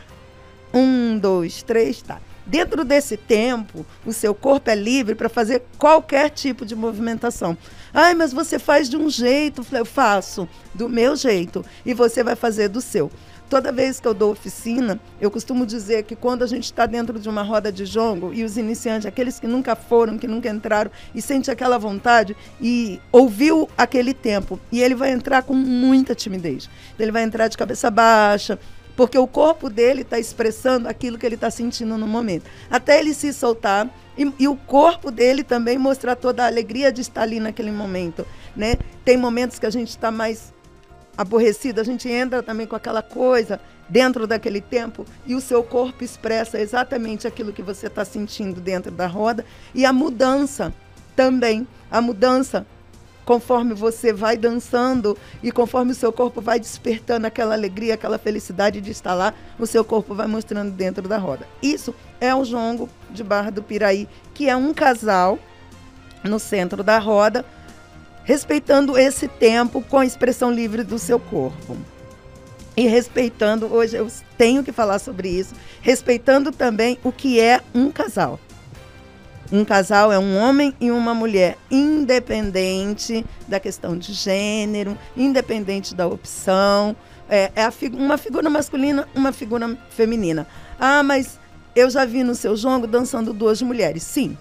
Um, 0.74 1.18
dois, 1.18 1.64
três, 1.64 2.02
tá. 2.02 2.22
Dentro 2.48 2.86
desse 2.86 3.18
tempo, 3.18 3.86
o 4.06 4.14
seu 4.14 4.34
corpo 4.34 4.70
é 4.70 4.76
livre 4.76 5.16
para 5.16 5.28
fazer 5.28 5.64
qualquer 5.78 6.30
tipo 6.30 6.66
de 6.66 6.78
movimentação. 6.78 7.58
Ai, 7.94 8.14
mas 8.14 8.32
você 8.32 8.58
faz 8.58 8.90
de 8.90 8.96
um 8.96 9.10
jeito. 9.10 9.66
Eu 9.70 9.86
faço 9.86 10.48
do 10.74 10.88
meu 10.88 11.18
jeito 11.18 11.66
e 11.86 11.94
você 11.94 12.24
vai 12.24 12.38
fazer 12.38 12.70
do 12.70 12.80
seu. 12.80 13.12
Toda 13.50 13.72
vez 13.72 14.00
que 14.00 14.08
eu 14.08 14.14
dou 14.14 14.32
oficina, 14.32 15.00
eu 15.22 15.32
costumo 15.32 15.66
dizer 15.66 16.04
que 16.04 16.18
quando 16.18 16.44
a 16.44 16.48
gente 16.48 16.66
está 16.66 16.86
dentro 16.86 17.18
de 17.18 17.30
uma 17.30 17.42
roda 17.42 17.72
de 17.72 17.86
jongo 17.86 18.34
e 18.34 18.44
os 18.44 18.58
iniciantes, 18.58 19.06
aqueles 19.06 19.40
que 19.40 19.48
nunca 19.48 19.74
foram, 19.74 20.18
que 20.18 20.28
nunca 20.28 20.50
entraram, 20.50 20.92
e 21.16 21.22
sente 21.22 21.50
aquela 21.50 21.78
vontade 21.78 22.36
e 22.60 23.00
ouviu 23.10 23.70
aquele 23.78 24.14
tempo, 24.14 24.60
e 24.70 24.82
ele 24.82 24.96
vai 24.96 25.12
entrar 25.12 25.44
com 25.44 25.54
muita 25.54 26.14
timidez. 26.14 26.70
Ele 27.00 27.12
vai 27.12 27.24
entrar 27.24 27.48
de 27.48 27.58
cabeça 27.58 27.90
baixa, 27.90 28.60
porque 28.98 29.18
o 29.18 29.28
corpo 29.28 29.70
dele 29.70 30.02
está 30.02 30.18
expressando 30.18 30.90
aquilo 30.90 31.20
que 31.20 31.26
ele 31.26 31.36
está 31.36 31.52
sentindo 31.52 31.96
no 32.00 32.08
momento. 32.08 32.50
Até 32.70 33.00
ele 33.00 33.14
se 33.14 33.32
soltar 33.32 33.88
e, 34.18 34.34
e, 34.40 34.48
o 34.48 34.56
corpo 34.56 35.12
dele 35.12 35.44
também 35.44 35.78
mostrar 35.78 36.16
toda 36.16 36.44
a 36.44 36.48
alegria 36.48 36.92
de 36.92 37.02
estar 37.02 37.22
ali 37.22 37.40
naquele 37.40 37.70
momento. 37.70 38.26
Né? 38.56 38.76
Tem 39.06 39.16
momentos 39.16 39.60
que 39.60 39.68
a 39.68 39.70
gente 39.70 39.90
está 39.90 40.10
mais 40.10 40.52
aborrecido, 41.16 41.80
a 41.80 41.84
gente 41.84 42.10
entra 42.10 42.42
também 42.42 42.66
com 42.66 42.76
aquela 42.76 43.04
coisa 43.04 43.62
dentro 43.88 44.26
daquele 44.26 44.62
tempo 44.62 45.06
e 45.28 45.36
o 45.36 45.42
seu 45.42 45.64
corpo 45.64 46.04
expressa 46.04 46.60
exatamente 46.60 47.28
aquilo 47.28 47.54
que 47.54 47.62
você 47.62 47.88
está 47.88 48.04
sentindo 48.04 48.60
dentro 48.60 48.92
da 48.92 49.06
roda 49.06 49.46
e 49.76 49.86
a 49.86 49.94
mudança 49.94 50.74
também. 51.16 51.68
A 51.90 52.02
mudança 52.02 52.66
conforme 53.28 53.74
você 53.74 54.14
vai 54.14 54.38
dançando 54.38 55.18
e 55.44 55.52
conforme 55.52 55.92
o 55.92 55.96
seu 55.96 56.14
corpo 56.14 56.40
vai 56.40 56.58
despertando 56.58 57.28
aquela 57.28 57.54
alegria, 57.54 57.96
aquela 57.96 58.18
felicidade 58.18 58.80
de 58.80 58.90
estar 58.90 59.14
lá, 59.14 59.34
o 59.60 59.68
seu 59.68 59.84
corpo 59.84 60.16
vai 60.16 60.28
mostrando 60.28 60.72
dentro 60.72 61.10
da 61.10 61.18
roda. 61.18 61.46
Isso 61.62 61.94
é 62.22 62.34
o 62.34 62.46
jongo 62.46 62.90
de 63.10 63.26
Barra 63.26 63.52
do 63.52 63.62
Piraí, 63.62 64.08
que 64.34 64.48
é 64.48 64.56
um 64.56 64.74
casal 64.74 65.38
no 66.24 66.40
centro 66.40 66.82
da 66.82 67.00
roda, 67.00 67.44
respeitando 68.24 68.98
esse 68.98 69.28
tempo 69.28 69.82
com 69.82 70.00
a 70.00 70.06
expressão 70.06 70.50
livre 70.50 70.82
do 70.82 70.98
seu 70.98 71.20
corpo. 71.20 71.76
E 72.78 72.88
respeitando, 72.88 73.66
hoje 73.66 73.98
eu 73.98 74.08
tenho 74.38 74.64
que 74.64 74.72
falar 74.72 75.00
sobre 75.00 75.28
isso, 75.28 75.54
respeitando 75.82 76.50
também 76.50 76.98
o 77.04 77.12
que 77.12 77.42
é 77.42 77.60
um 77.76 77.92
casal. 77.92 78.40
Um 79.52 79.64
casal 79.64 80.12
é 80.12 80.20
um 80.20 80.38
homem 80.38 80.74
e 80.80 80.92
uma 80.92 81.14
mulher, 81.14 81.58
independente 81.72 83.26
da 83.48 83.60
questão 83.60 83.98
de 83.98 84.12
gênero, 84.12 84.98
independente 85.16 85.96
da 85.96 86.06
opção. 86.06 86.96
É, 87.30 87.52
é 87.56 87.72
fi 87.72 87.88
uma 87.88 88.18
figura 88.18 88.50
masculina, 88.50 89.08
uma 89.16 89.32
figura 89.32 89.78
feminina. 89.90 90.46
Ah, 90.80 91.02
mas 91.02 91.40
eu 91.76 91.90
já 91.90 92.04
vi 92.06 92.24
no 92.24 92.36
seu 92.36 92.56
jongo 92.56 92.88
dançando 92.88 93.34
duas 93.34 93.62
mulheres. 93.62 94.04
Sim. 94.04 94.38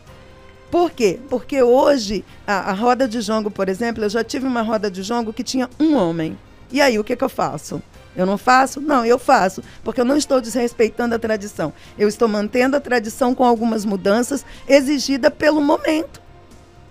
Por 0.70 0.90
quê? 0.90 1.20
Porque 1.28 1.62
hoje, 1.62 2.25
a, 2.46 2.70
a 2.70 2.72
roda 2.72 3.06
de 3.06 3.20
jongo, 3.20 3.50
por 3.50 3.68
exemplo, 3.68 4.04
eu 4.04 4.10
já 4.10 4.25
tive 4.25 4.46
uma 4.46 4.62
roda 4.62 4.90
de 4.90 5.02
jongo 5.02 5.32
que 5.32 5.44
tinha 5.44 5.70
um 5.78 5.94
homem. 5.94 6.36
E 6.72 6.80
aí, 6.80 6.98
o 6.98 7.04
que, 7.04 7.14
que 7.14 7.22
eu 7.22 7.28
faço? 7.28 7.80
Eu 8.16 8.25
não 8.25 8.38
faço? 8.38 8.80
Não, 8.80 9.04
eu 9.04 9.18
faço, 9.18 9.62
porque 9.85 10.00
eu 10.00 10.04
não 10.04 10.16
estou 10.16 10.40
desrespeitando 10.40 11.14
a 11.14 11.18
tradição. 11.18 11.73
Eu 11.99 12.08
estou 12.08 12.26
mantendo 12.26 12.76
a 12.76 12.80
tradição 12.80 13.35
com 13.35 13.44
algumas 13.44 13.85
mudanças 13.85 14.44
exigidas 14.66 15.32
pelo 15.35 15.61
momento. 15.61 16.20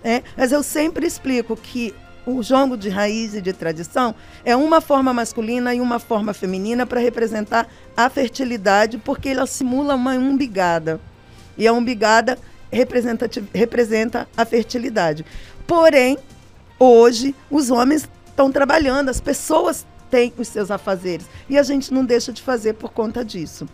É? 0.04 0.22
Mas 0.38 0.52
eu 0.52 0.62
sempre 0.62 1.08
explico 1.08 1.56
que 1.56 1.94
o 2.28 2.42
jongo 2.44 2.78
de 2.78 2.90
raiz 2.90 3.34
e 3.34 3.42
de 3.42 3.54
tradição 3.54 4.14
é 4.44 4.56
uma 4.56 4.82
forma 4.82 5.14
masculina 5.14 5.74
e 5.74 5.82
uma 5.82 6.00
forma 6.00 6.34
feminina 6.34 6.86
para 6.86 7.00
representar 7.00 7.68
a 7.98 8.10
fertilidade, 8.10 8.98
porque 9.00 9.30
ela 9.30 9.48
simula 9.48 9.96
uma 9.96 10.14
umbigada. 10.14 11.00
E 11.58 11.68
a 11.68 11.74
umbigada 11.74 12.38
representa, 12.72 13.30
representa 13.54 14.28
a 14.36 14.46
fertilidade. 14.46 15.26
Porém, 15.66 16.18
hoje, 16.80 17.34
os 17.50 17.72
homens 17.72 18.08
estão 18.28 18.52
trabalhando, 18.52 19.10
as 19.10 19.22
pessoas 19.22 19.86
tem 20.16 20.32
os 20.38 20.48
seus 20.48 20.72
afazeres. 20.72 21.28
E 21.50 21.58
a 21.58 21.64
gente 21.64 21.94
não 21.94 22.06
deixa 22.06 22.32
de 22.32 22.42
fazer 22.42 22.76
por 22.76 22.94
conta 22.94 23.26
disso. 23.26 23.68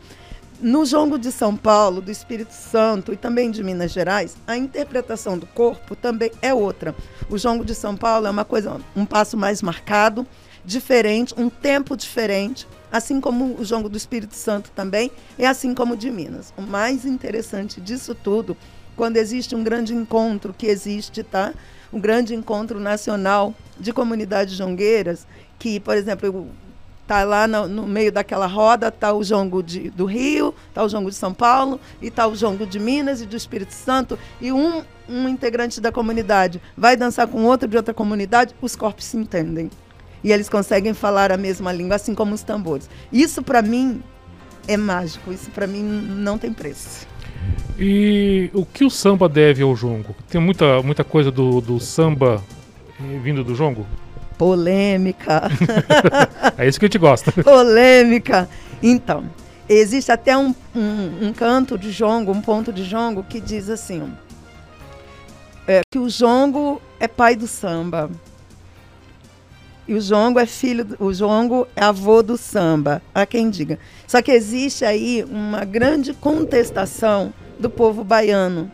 No 0.59 0.83
jongo 0.87 1.19
de 1.19 1.31
São 1.31 1.55
Paulo, 1.55 2.01
do 2.01 2.09
Espírito 2.09 2.51
Santo 2.51 3.13
e 3.13 3.15
também 3.15 3.51
de 3.51 3.63
Minas 3.63 3.91
Gerais, 3.91 4.35
a 4.47 4.57
interpretação 4.57 5.37
do 5.37 5.45
corpo 5.45 5.95
também 5.95 6.31
é 6.41 6.51
outra. 6.51 6.95
O 7.29 7.37
jongo 7.37 7.63
de 7.63 7.75
São 7.75 7.95
Paulo 7.95 8.25
é 8.25 8.29
uma 8.31 8.43
coisa, 8.43 8.81
um 8.95 9.05
passo 9.05 9.37
mais 9.37 9.61
marcado, 9.61 10.25
diferente, 10.65 11.31
um 11.37 11.47
tempo 11.47 11.95
diferente, 11.95 12.67
assim 12.91 13.21
como 13.21 13.59
o 13.59 13.63
jongo 13.63 13.87
do 13.87 13.97
Espírito 13.97 14.33
Santo 14.33 14.71
também, 14.75 15.11
e 15.37 15.45
assim 15.45 15.75
como 15.75 15.93
o 15.93 15.97
de 15.97 16.09
Minas. 16.09 16.51
O 16.57 16.63
mais 16.63 17.05
interessante 17.05 17.79
disso 17.79 18.15
tudo, 18.15 18.57
quando 18.95 19.17
existe 19.17 19.55
um 19.55 19.63
grande 19.63 19.93
encontro 19.93 20.55
que 20.57 20.65
existe, 20.65 21.21
tá? 21.21 21.53
Um 21.93 21.99
grande 21.99 22.33
encontro 22.33 22.79
nacional 22.79 23.53
de 23.79 23.93
comunidades 23.93 24.55
jongueiras, 24.55 25.27
que, 25.61 25.79
por 25.79 25.95
exemplo, 25.95 26.47
tá 27.05 27.23
lá 27.23 27.47
no, 27.47 27.67
no, 27.67 27.85
meio 27.85 28.11
daquela 28.11 28.47
roda, 28.47 28.89
tá 28.89 29.13
o 29.13 29.23
jongo 29.23 29.61
de, 29.61 29.91
do 29.91 30.05
Rio, 30.05 30.55
tá 30.73 30.83
o 30.83 30.89
jongo 30.89 31.11
de 31.11 31.15
São 31.15 31.35
Paulo, 31.35 31.79
e 32.01 32.09
tá 32.09 32.25
o 32.25 32.35
jongo 32.35 32.65
de 32.65 32.79
Minas 32.79 33.21
e 33.21 33.27
do 33.27 33.37
Espírito 33.37 33.71
Santo, 33.75 34.17
e 34.41 34.51
um, 34.51 34.81
um 35.07 35.29
integrante 35.29 35.79
da 35.79 35.91
comunidade 35.91 36.59
vai 36.75 36.97
dançar 36.97 37.27
com 37.27 37.43
outro 37.43 37.67
de 37.67 37.77
outra 37.77 37.93
comunidade, 37.93 38.55
os 38.59 38.75
corpos 38.75 39.05
se 39.05 39.17
entendem. 39.17 39.69
E 40.23 40.31
eles 40.31 40.49
conseguem 40.49 40.95
falar 40.95 41.31
a 41.31 41.37
mesma 41.37 41.71
língua, 41.71 41.97
assim 41.97 42.15
como 42.15 42.33
os 42.33 42.41
tambores. 42.41 42.89
Isso, 43.13 43.43
para 43.43 43.61
mim, 43.61 44.01
é 44.67 44.77
mágico. 44.77 45.31
Isso, 45.31 45.51
para 45.51 45.67
mim, 45.67 45.83
não 45.83 46.39
tem 46.39 46.51
preço. 46.51 47.07
E 47.77 48.49
o 48.51 48.65
que 48.65 48.83
o 48.83 48.89
samba 48.89 49.29
deve 49.29 49.61
ao 49.61 49.75
jongo? 49.75 50.15
Tem 50.27 50.41
muita, 50.41 50.81
muita 50.81 51.03
coisa 51.03 51.29
do, 51.29 51.61
do 51.61 51.79
samba 51.79 52.41
eh, 52.99 53.19
vindo 53.23 53.43
do 53.43 53.53
jongo? 53.53 53.85
Polêmica. 54.41 55.43
é 56.57 56.67
isso 56.67 56.79
que 56.79 56.85
a 56.85 56.87
gente 56.87 56.97
gosta. 56.97 57.31
polêmica. 57.43 58.49
Então, 58.81 59.25
existe 59.69 60.11
até 60.11 60.35
um, 60.35 60.55
um, 60.75 61.27
um, 61.27 61.31
canto 61.31 61.77
de 61.77 61.91
jongo, 61.91 62.31
um 62.31 62.41
ponto 62.41 62.73
de 62.73 62.83
jongo, 62.83 63.21
que 63.21 63.39
diz 63.39 63.69
assim: 63.69 64.11
é, 65.67 65.81
que 65.91 65.99
o 65.99 66.09
jongo 66.09 66.81
é 66.99 67.07
pai 67.07 67.35
do 67.35 67.45
samba. 67.45 68.09
E 69.87 69.93
o 69.93 70.01
jongo 70.01 70.39
é 70.39 70.47
filho, 70.47 70.87
o 70.99 71.13
jongo 71.13 71.67
é 71.75 71.83
avô 71.83 72.23
do 72.23 72.35
samba, 72.35 72.99
há 73.13 73.27
quem 73.27 73.47
diga. 73.47 73.77
Só 74.07 74.23
que 74.23 74.31
existe 74.31 74.83
aí 74.83 75.23
uma 75.29 75.65
grande 75.65 76.15
contestação 76.15 77.31
do 77.59 77.69
povo 77.69 78.03
baiano. 78.03 78.71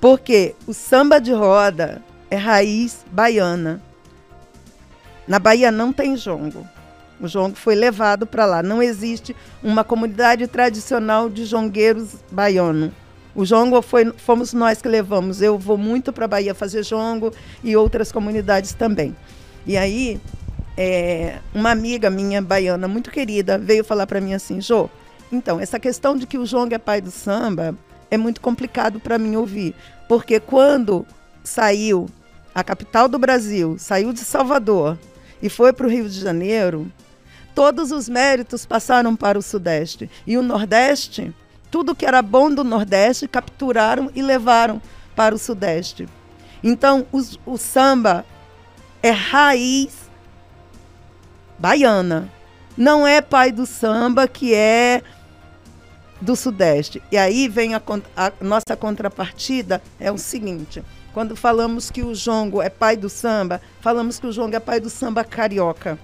Porque 0.00 0.54
o 0.66 0.72
samba 0.72 1.20
de 1.20 1.32
roda 1.32 2.00
é 2.30 2.36
raiz 2.36 3.04
baiana. 3.10 3.82
Na 5.26 5.38
Bahia 5.38 5.70
não 5.70 5.92
tem 5.92 6.16
jongo. 6.16 6.66
O 7.20 7.26
jongo 7.26 7.56
foi 7.56 7.74
levado 7.74 8.26
para 8.26 8.44
lá. 8.44 8.62
Não 8.62 8.82
existe 8.82 9.34
uma 9.62 9.82
comunidade 9.82 10.46
tradicional 10.46 11.28
de 11.28 11.44
jongueiros 11.44 12.16
baiano. 12.30 12.92
O 13.34 13.44
jongo 13.44 13.80
foi, 13.82 14.12
fomos 14.16 14.52
nós 14.52 14.80
que 14.80 14.88
levamos. 14.88 15.42
Eu 15.42 15.58
vou 15.58 15.76
muito 15.76 16.12
para 16.12 16.26
a 16.26 16.28
Bahia 16.28 16.54
fazer 16.54 16.82
jongo 16.82 17.32
e 17.62 17.76
outras 17.76 18.12
comunidades 18.12 18.72
também. 18.74 19.16
E 19.66 19.76
aí, 19.76 20.20
é, 20.76 21.38
uma 21.54 21.70
amiga 21.70 22.10
minha 22.10 22.40
baiana 22.40 22.86
muito 22.86 23.10
querida 23.10 23.58
veio 23.58 23.82
falar 23.84 24.06
para 24.06 24.20
mim 24.20 24.34
assim, 24.34 24.60
Jô, 24.60 24.88
então, 25.32 25.58
essa 25.58 25.80
questão 25.80 26.16
de 26.16 26.26
que 26.26 26.38
o 26.38 26.46
jongo 26.46 26.74
é 26.74 26.78
pai 26.78 27.00
do 27.00 27.10
samba 27.10 27.74
é 28.10 28.16
muito 28.16 28.40
complicado 28.40 29.00
para 29.00 29.18
mim 29.18 29.36
ouvir. 29.36 29.74
Porque 30.08 30.38
quando 30.38 31.04
saiu 31.42 32.08
a 32.54 32.62
capital 32.62 33.08
do 33.08 33.18
Brasil, 33.18 33.76
saiu 33.78 34.12
de 34.12 34.20
Salvador, 34.20 34.98
e 35.42 35.48
foi 35.48 35.72
para 35.72 35.86
o 35.86 35.90
Rio 35.90 36.08
de 36.08 36.18
Janeiro, 36.18 36.90
todos 37.54 37.90
os 37.90 38.08
méritos 38.08 38.66
passaram 38.66 39.14
para 39.14 39.38
o 39.38 39.42
Sudeste. 39.42 40.10
E 40.26 40.36
o 40.36 40.42
Nordeste, 40.42 41.34
tudo 41.70 41.94
que 41.94 42.06
era 42.06 42.22
bom 42.22 42.50
do 42.50 42.64
Nordeste, 42.64 43.28
capturaram 43.28 44.10
e 44.14 44.22
levaram 44.22 44.80
para 45.14 45.34
o 45.34 45.38
Sudeste. 45.38 46.08
Então, 46.62 47.06
o 47.44 47.56
samba 47.56 48.24
é 49.02 49.10
raiz 49.10 50.10
baiana. 51.58 52.30
Não 52.76 53.06
é 53.06 53.20
pai 53.20 53.52
do 53.52 53.64
samba 53.64 54.28
que 54.28 54.54
é 54.54 55.02
do 56.20 56.36
Sudeste. 56.36 57.02
E 57.10 57.16
aí 57.16 57.48
vem 57.48 57.74
a, 57.74 57.82
a 58.16 58.32
nossa 58.40 58.76
contrapartida, 58.78 59.82
é 59.98 60.10
o 60.10 60.18
seguinte. 60.18 60.82
Quando 61.16 61.34
falamos 61.34 61.90
que 61.90 62.02
o 62.02 62.14
jongo 62.14 62.60
é 62.60 62.68
pai 62.68 62.94
do 62.94 63.08
samba, 63.08 63.62
falamos 63.80 64.18
que 64.18 64.26
o 64.26 64.32
jongo 64.32 64.54
é 64.54 64.60
pai 64.60 64.78
do 64.78 64.90
samba 64.90 65.24
carioca. 65.24 65.98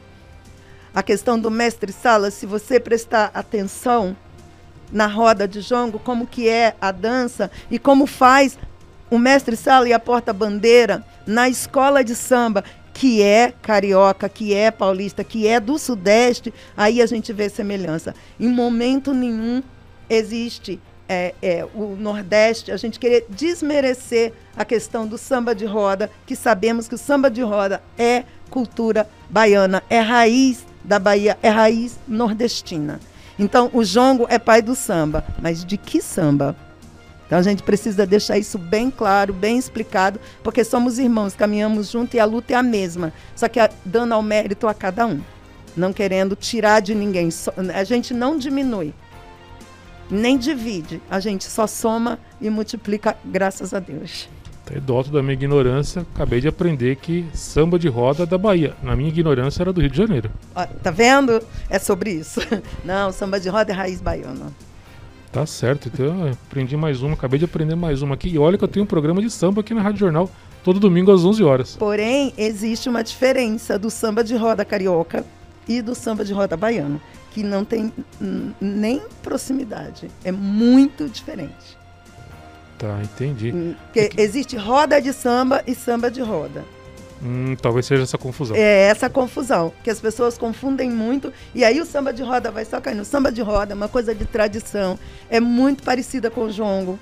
A 0.94 1.02
questão 1.02 1.38
do 1.38 1.50
mestre 1.50 1.92
sala, 1.92 2.30
se 2.30 2.46
você 2.46 2.80
prestar 2.80 3.30
atenção 3.34 4.16
na 4.90 5.06
roda 5.06 5.46
de 5.46 5.60
jongo, 5.60 5.98
como 5.98 6.26
que 6.26 6.48
é 6.48 6.74
a 6.80 6.90
dança 6.90 7.50
e 7.70 7.78
como 7.78 8.06
faz 8.06 8.58
o 9.10 9.18
mestre 9.18 9.54
sala 9.54 9.86
e 9.86 9.92
a 9.92 10.00
porta-bandeira 10.00 11.04
na 11.26 11.46
escola 11.46 12.02
de 12.02 12.14
samba, 12.14 12.64
que 12.94 13.20
é 13.20 13.52
carioca, 13.60 14.30
que 14.30 14.54
é 14.54 14.70
paulista, 14.70 15.22
que 15.22 15.46
é 15.46 15.60
do 15.60 15.78
sudeste, 15.78 16.54
aí 16.74 17.02
a 17.02 17.06
gente 17.06 17.34
vê 17.34 17.50
semelhança. 17.50 18.14
Em 18.40 18.48
momento 18.48 19.12
nenhum 19.12 19.62
existe 20.08 20.80
é, 21.12 21.34
é, 21.42 21.64
o 21.74 21.94
Nordeste, 21.98 22.72
a 22.72 22.76
gente 22.76 22.98
querer 22.98 23.26
desmerecer 23.28 24.32
a 24.56 24.64
questão 24.64 25.06
do 25.06 25.18
samba 25.18 25.54
de 25.54 25.66
roda, 25.66 26.10
que 26.26 26.34
sabemos 26.34 26.88
que 26.88 26.94
o 26.94 26.98
samba 26.98 27.30
de 27.30 27.42
roda 27.42 27.82
é 27.98 28.24
cultura 28.48 29.06
baiana, 29.28 29.82
é 29.90 30.00
raiz 30.00 30.64
da 30.82 30.98
Bahia, 30.98 31.38
é 31.42 31.50
raiz 31.50 31.98
nordestina. 32.08 32.98
Então, 33.38 33.70
o 33.72 33.84
jongo 33.84 34.26
é 34.28 34.38
pai 34.38 34.62
do 34.62 34.74
samba, 34.74 35.24
mas 35.40 35.64
de 35.64 35.76
que 35.76 36.00
samba? 36.00 36.56
Então, 37.26 37.38
a 37.38 37.42
gente 37.42 37.62
precisa 37.62 38.06
deixar 38.06 38.38
isso 38.38 38.58
bem 38.58 38.90
claro, 38.90 39.32
bem 39.32 39.58
explicado, 39.58 40.18
porque 40.42 40.64
somos 40.64 40.98
irmãos, 40.98 41.34
caminhamos 41.34 41.90
juntos 41.90 42.14
e 42.14 42.20
a 42.20 42.24
luta 42.24 42.52
é 42.52 42.56
a 42.56 42.62
mesma, 42.62 43.12
só 43.36 43.48
que 43.48 43.58
dando 43.84 44.12
ao 44.12 44.22
mérito 44.22 44.66
a 44.66 44.74
cada 44.74 45.06
um. 45.06 45.20
não 45.76 45.92
querendo 45.92 46.36
tirar 46.36 46.80
de 46.80 46.94
ninguém. 46.94 47.30
A 47.74 47.84
gente 47.84 48.12
não 48.12 48.36
diminui, 48.36 48.92
nem 50.12 50.38
divide. 50.38 51.00
A 51.10 51.18
gente 51.18 51.44
só 51.44 51.66
soma 51.66 52.18
e 52.40 52.50
multiplica, 52.50 53.16
graças 53.24 53.72
a 53.72 53.80
Deus. 53.80 54.28
Doto 54.86 55.10
da 55.10 55.22
minha 55.22 55.34
ignorância, 55.34 56.06
acabei 56.14 56.40
de 56.40 56.48
aprender 56.48 56.96
que 56.96 57.26
samba 57.34 57.78
de 57.78 57.88
roda 57.88 58.22
é 58.22 58.26
da 58.26 58.38
Bahia. 58.38 58.74
Na 58.82 58.96
minha 58.96 59.10
ignorância 59.10 59.62
era 59.62 59.72
do 59.72 59.80
Rio 59.82 59.90
de 59.90 59.96
Janeiro. 59.98 60.30
Ó, 60.54 60.64
tá 60.64 60.90
vendo? 60.90 61.42
É 61.68 61.78
sobre 61.78 62.10
isso. 62.12 62.40
Não, 62.82 63.12
samba 63.12 63.38
de 63.38 63.50
roda 63.50 63.70
é 63.70 63.74
raiz 63.74 64.00
baiana. 64.00 64.46
Tá 65.30 65.44
certo, 65.44 65.90
então 65.92 66.26
eu 66.26 66.32
aprendi 66.32 66.76
mais 66.76 67.02
uma, 67.02 67.14
acabei 67.14 67.38
de 67.38 67.44
aprender 67.44 67.74
mais 67.74 68.02
uma 68.02 68.14
aqui. 68.14 68.28
E 68.28 68.38
olha 68.38 68.56
que 68.56 68.64
eu 68.64 68.68
tenho 68.68 68.84
um 68.84 68.86
programa 68.86 69.20
de 69.20 69.30
samba 69.30 69.60
aqui 69.60 69.74
na 69.74 69.82
Rádio 69.82 70.00
Jornal, 70.00 70.30
todo 70.62 70.80
domingo 70.80 71.10
às 71.10 71.24
11 71.24 71.42
horas. 71.42 71.76
Porém, 71.76 72.32
existe 72.38 72.88
uma 72.88 73.02
diferença 73.02 73.78
do 73.78 73.90
samba 73.90 74.22
de 74.22 74.36
roda 74.36 74.64
carioca 74.64 75.24
e 75.68 75.80
do 75.82 75.94
samba 75.94 76.24
de 76.24 76.32
roda 76.32 76.56
baiano, 76.56 77.00
que 77.30 77.42
não 77.42 77.64
tem 77.64 77.92
nem 78.60 79.02
proximidade. 79.22 80.10
É 80.24 80.32
muito 80.32 81.08
diferente. 81.08 81.78
Tá, 82.78 83.00
entendi. 83.02 83.52
Hum, 83.52 83.74
porque 83.84 84.10
existe 84.20 84.56
roda 84.56 85.00
de 85.00 85.12
samba 85.12 85.62
e 85.66 85.74
samba 85.74 86.10
de 86.10 86.20
roda. 86.20 86.64
Hum, 87.22 87.54
talvez 87.60 87.86
seja 87.86 88.02
essa 88.02 88.18
confusão. 88.18 88.56
É 88.56 88.88
essa 88.88 89.08
confusão, 89.08 89.72
que 89.84 89.90
as 89.90 90.00
pessoas 90.00 90.36
confundem 90.36 90.90
muito. 90.90 91.32
E 91.54 91.64
aí 91.64 91.80
o 91.80 91.86
samba 91.86 92.12
de 92.12 92.22
roda 92.22 92.50
vai 92.50 92.64
só 92.64 92.80
cair 92.80 92.96
no 92.96 93.04
samba 93.04 93.30
de 93.30 93.40
roda, 93.40 93.72
é 93.72 93.76
uma 93.76 93.88
coisa 93.88 94.12
de 94.12 94.24
tradição. 94.24 94.98
É 95.30 95.38
muito 95.38 95.84
parecida 95.84 96.30
com 96.30 96.42
o 96.42 96.50
jongo 96.50 96.98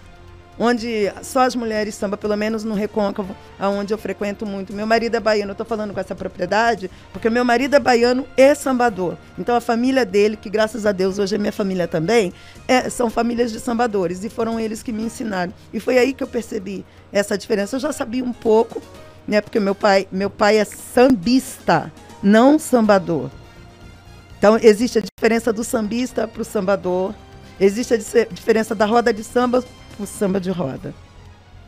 onde 0.58 1.12
só 1.22 1.40
as 1.40 1.54
mulheres 1.54 1.94
samba, 1.94 2.16
pelo 2.16 2.36
menos 2.36 2.64
no 2.64 2.74
Recôncavo, 2.74 3.34
aonde 3.58 3.94
eu 3.94 3.98
frequento 3.98 4.44
muito. 4.44 4.72
Meu 4.72 4.86
marido 4.86 5.16
é 5.16 5.20
baiano, 5.20 5.50
eu 5.50 5.52
estou 5.52 5.66
falando 5.66 5.94
com 5.94 6.00
essa 6.00 6.14
propriedade, 6.14 6.90
porque 7.12 7.30
meu 7.30 7.44
marido 7.44 7.76
é 7.76 7.78
baiano 7.78 8.26
e 8.36 8.54
sambador. 8.54 9.16
Então 9.38 9.56
a 9.56 9.60
família 9.60 10.04
dele, 10.04 10.36
que 10.36 10.50
graças 10.50 10.84
a 10.84 10.92
Deus 10.92 11.18
hoje 11.18 11.34
é 11.34 11.38
minha 11.38 11.52
família 11.52 11.88
também, 11.88 12.32
é, 12.68 12.90
são 12.90 13.08
famílias 13.08 13.52
de 13.52 13.60
sambadores 13.60 14.22
e 14.24 14.28
foram 14.28 14.60
eles 14.60 14.82
que 14.82 14.92
me 14.92 15.02
ensinaram. 15.02 15.52
E 15.72 15.80
foi 15.80 15.98
aí 15.98 16.12
que 16.12 16.22
eu 16.22 16.28
percebi 16.28 16.84
essa 17.12 17.38
diferença. 17.38 17.76
Eu 17.76 17.80
já 17.80 17.92
sabia 17.92 18.22
um 18.22 18.32
pouco, 18.32 18.82
né, 19.26 19.40
porque 19.40 19.58
meu 19.58 19.74
pai, 19.74 20.06
meu 20.12 20.28
pai 20.28 20.58
é 20.58 20.64
sambista, 20.64 21.90
não 22.22 22.58
sambador. 22.58 23.30
Então 24.38 24.58
existe 24.62 24.98
a 24.98 25.02
diferença 25.02 25.52
do 25.52 25.62
sambista 25.62 26.26
para 26.26 26.42
o 26.42 26.44
sambador. 26.44 27.14
Existe 27.60 27.92
a 27.92 27.96
diferença 28.30 28.74
da 28.74 28.86
roda 28.86 29.12
de 29.12 29.22
samba 29.22 29.62
o 30.02 30.06
samba 30.06 30.40
de 30.40 30.50
roda. 30.50 30.94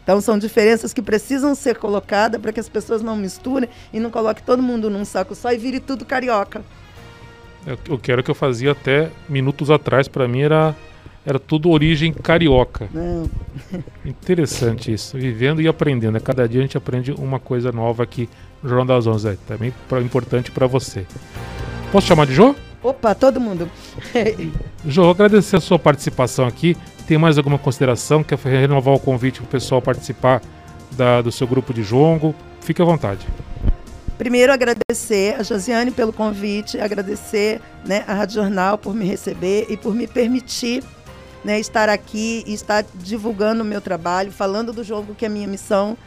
Então 0.02 0.20
são 0.20 0.36
diferenças 0.38 0.92
que 0.92 1.00
precisam 1.00 1.54
ser 1.54 1.76
colocadas 1.76 2.40
para 2.40 2.52
que 2.52 2.60
as 2.60 2.68
pessoas 2.68 3.02
não 3.02 3.16
misturem 3.16 3.68
e 3.92 4.00
não 4.00 4.10
coloquem 4.10 4.44
todo 4.44 4.62
mundo 4.62 4.90
num 4.90 5.04
saco 5.04 5.34
só 5.34 5.52
e 5.52 5.58
vire 5.58 5.78
tudo 5.78 6.04
carioca. 6.04 6.62
O 7.88 7.96
que 7.96 8.10
era 8.10 8.22
que 8.22 8.30
eu 8.30 8.34
fazia 8.34 8.72
até 8.72 9.10
minutos 9.28 9.70
atrás, 9.70 10.08
para 10.08 10.26
mim 10.26 10.40
era 10.40 10.74
era 11.24 11.38
tudo 11.38 11.70
origem 11.70 12.12
carioca. 12.12 12.88
Não. 12.92 13.30
Interessante 14.04 14.92
isso. 14.92 15.16
Vivendo 15.16 15.62
e 15.62 15.68
aprendendo. 15.68 16.20
Cada 16.20 16.48
dia 16.48 16.60
a 16.60 16.62
gente 16.62 16.76
aprende 16.76 17.12
uma 17.12 17.38
coisa 17.38 17.70
nova 17.70 18.02
aqui 18.02 18.28
no 18.60 18.68
Jornal 18.68 18.96
das 18.96 19.06
Onze. 19.06 19.28
É 19.28 19.36
também 19.46 19.72
importante 20.04 20.50
para 20.50 20.66
você. 20.66 21.06
Posso 21.92 22.08
chamar 22.08 22.26
de 22.26 22.34
Jô? 22.34 22.56
Opa, 22.82 23.14
todo 23.14 23.40
mundo. 23.40 23.70
Jô, 24.84 25.08
agradecer 25.08 25.56
a 25.56 25.60
sua 25.60 25.78
participação 25.78 26.44
aqui. 26.44 26.76
Tem 27.12 27.18
mais 27.18 27.36
alguma 27.36 27.58
consideração? 27.58 28.24
Quer 28.24 28.38
renovar 28.38 28.94
o 28.94 28.98
convite 28.98 29.40
para 29.40 29.44
o 29.44 29.50
pessoal 29.50 29.82
participar 29.82 30.40
da, 30.92 31.20
do 31.20 31.30
seu 31.30 31.46
grupo 31.46 31.74
de 31.74 31.82
jongo? 31.82 32.34
Fique 32.62 32.80
à 32.80 32.86
vontade. 32.86 33.26
Primeiro, 34.16 34.50
agradecer 34.50 35.38
a 35.38 35.42
Josiane 35.42 35.90
pelo 35.90 36.10
convite, 36.10 36.80
agradecer 36.80 37.60
né, 37.84 38.02
a 38.08 38.14
Rádio 38.14 38.36
Jornal 38.36 38.78
por 38.78 38.94
me 38.94 39.04
receber 39.04 39.66
e 39.68 39.76
por 39.76 39.94
me 39.94 40.06
permitir 40.06 40.82
né, 41.44 41.60
estar 41.60 41.90
aqui 41.90 42.44
e 42.46 42.54
estar 42.54 42.82
divulgando 42.94 43.62
o 43.62 43.66
meu 43.66 43.82
trabalho, 43.82 44.32
falando 44.32 44.72
do 44.72 44.82
jogo 44.82 45.14
que 45.14 45.26
é 45.26 45.28
minha 45.28 45.46
missão, 45.46 45.98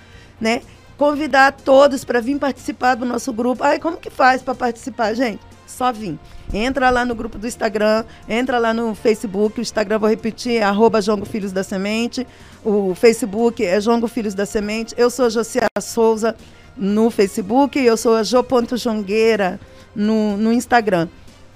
né? 0.41 0.63
Convidar 0.97 1.51
todos 1.51 2.03
para 2.03 2.19
vir 2.19 2.39
participar 2.39 2.95
do 2.95 3.05
nosso 3.05 3.31
grupo. 3.31 3.63
Ai, 3.63 3.77
como 3.77 3.97
que 3.97 4.09
faz 4.09 4.41
para 4.41 4.55
participar, 4.55 5.13
gente? 5.13 5.41
Só 5.65 5.91
vir. 5.91 6.19
Entra 6.53 6.89
lá 6.89 7.03
no 7.03 7.15
grupo 7.15 7.37
do 7.37 7.47
Instagram, 7.47 8.05
entra 8.29 8.59
lá 8.59 8.73
no 8.73 8.93
Facebook, 8.93 9.59
o 9.59 9.61
Instagram 9.61 9.99
vou 9.99 10.09
repetir, 10.09 10.57
é 10.57 10.63
arroba 10.63 11.01
Jongo 11.01 11.25
Filhos 11.25 11.51
da 11.51 11.63
Semente, 11.63 12.25
o 12.63 12.93
Facebook 12.95 13.65
é 13.65 13.79
Jongo 13.79 14.07
Filhos 14.07 14.33
da 14.33 14.45
Semente, 14.45 14.93
eu 14.97 15.09
sou 15.09 15.29
Josiara 15.29 15.81
Souza 15.81 16.35
no 16.77 17.09
Facebook, 17.09 17.79
eu 17.79 17.97
sou 17.97 18.15
a 18.15 18.23
Jo.jongueira 18.23 19.59
no, 19.95 20.37
no 20.37 20.53
Instagram. 20.53 21.07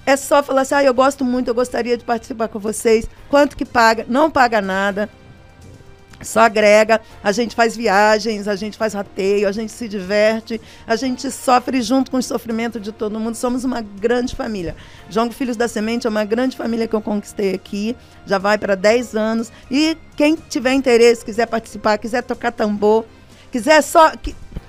É 0.04 0.16
só 0.16 0.42
falar 0.42 0.62
assim, 0.62 0.74
ah, 0.74 0.82
eu 0.82 0.94
gosto 0.94 1.24
muito, 1.24 1.48
eu 1.48 1.54
gostaria 1.54 1.96
de 1.96 2.04
participar 2.04 2.48
com 2.48 2.58
vocês. 2.58 3.08
Quanto 3.28 3.56
que 3.56 3.64
paga? 3.64 4.04
Não 4.08 4.30
paga 4.30 4.60
nada 4.60 5.08
só 6.22 6.40
agrega, 6.40 7.00
a 7.24 7.32
gente 7.32 7.54
faz 7.54 7.76
viagens, 7.76 8.46
a 8.46 8.54
gente 8.54 8.76
faz 8.76 8.92
rateio, 8.92 9.48
a 9.48 9.52
gente 9.52 9.72
se 9.72 9.88
diverte, 9.88 10.60
a 10.86 10.94
gente 10.94 11.30
sofre 11.30 11.80
junto 11.80 12.10
com 12.10 12.18
o 12.18 12.22
sofrimento 12.22 12.78
de 12.78 12.92
todo 12.92 13.18
mundo. 13.18 13.34
Somos 13.34 13.64
uma 13.64 13.80
grande 13.80 14.36
família. 14.36 14.76
João 15.08 15.30
Filhos 15.30 15.56
da 15.56 15.66
Semente 15.66 16.06
é 16.06 16.10
uma 16.10 16.24
grande 16.24 16.56
família 16.56 16.86
que 16.86 16.94
eu 16.94 17.00
conquistei 17.00 17.54
aqui, 17.54 17.96
já 18.26 18.38
vai 18.38 18.58
para 18.58 18.74
10 18.74 19.14
anos. 19.16 19.50
E 19.70 19.96
quem 20.16 20.36
tiver 20.48 20.74
interesse, 20.74 21.24
quiser 21.24 21.46
participar, 21.46 21.96
quiser 21.98 22.22
tocar 22.22 22.52
tambor, 22.52 23.06
quiser 23.50 23.82
só. 23.82 24.12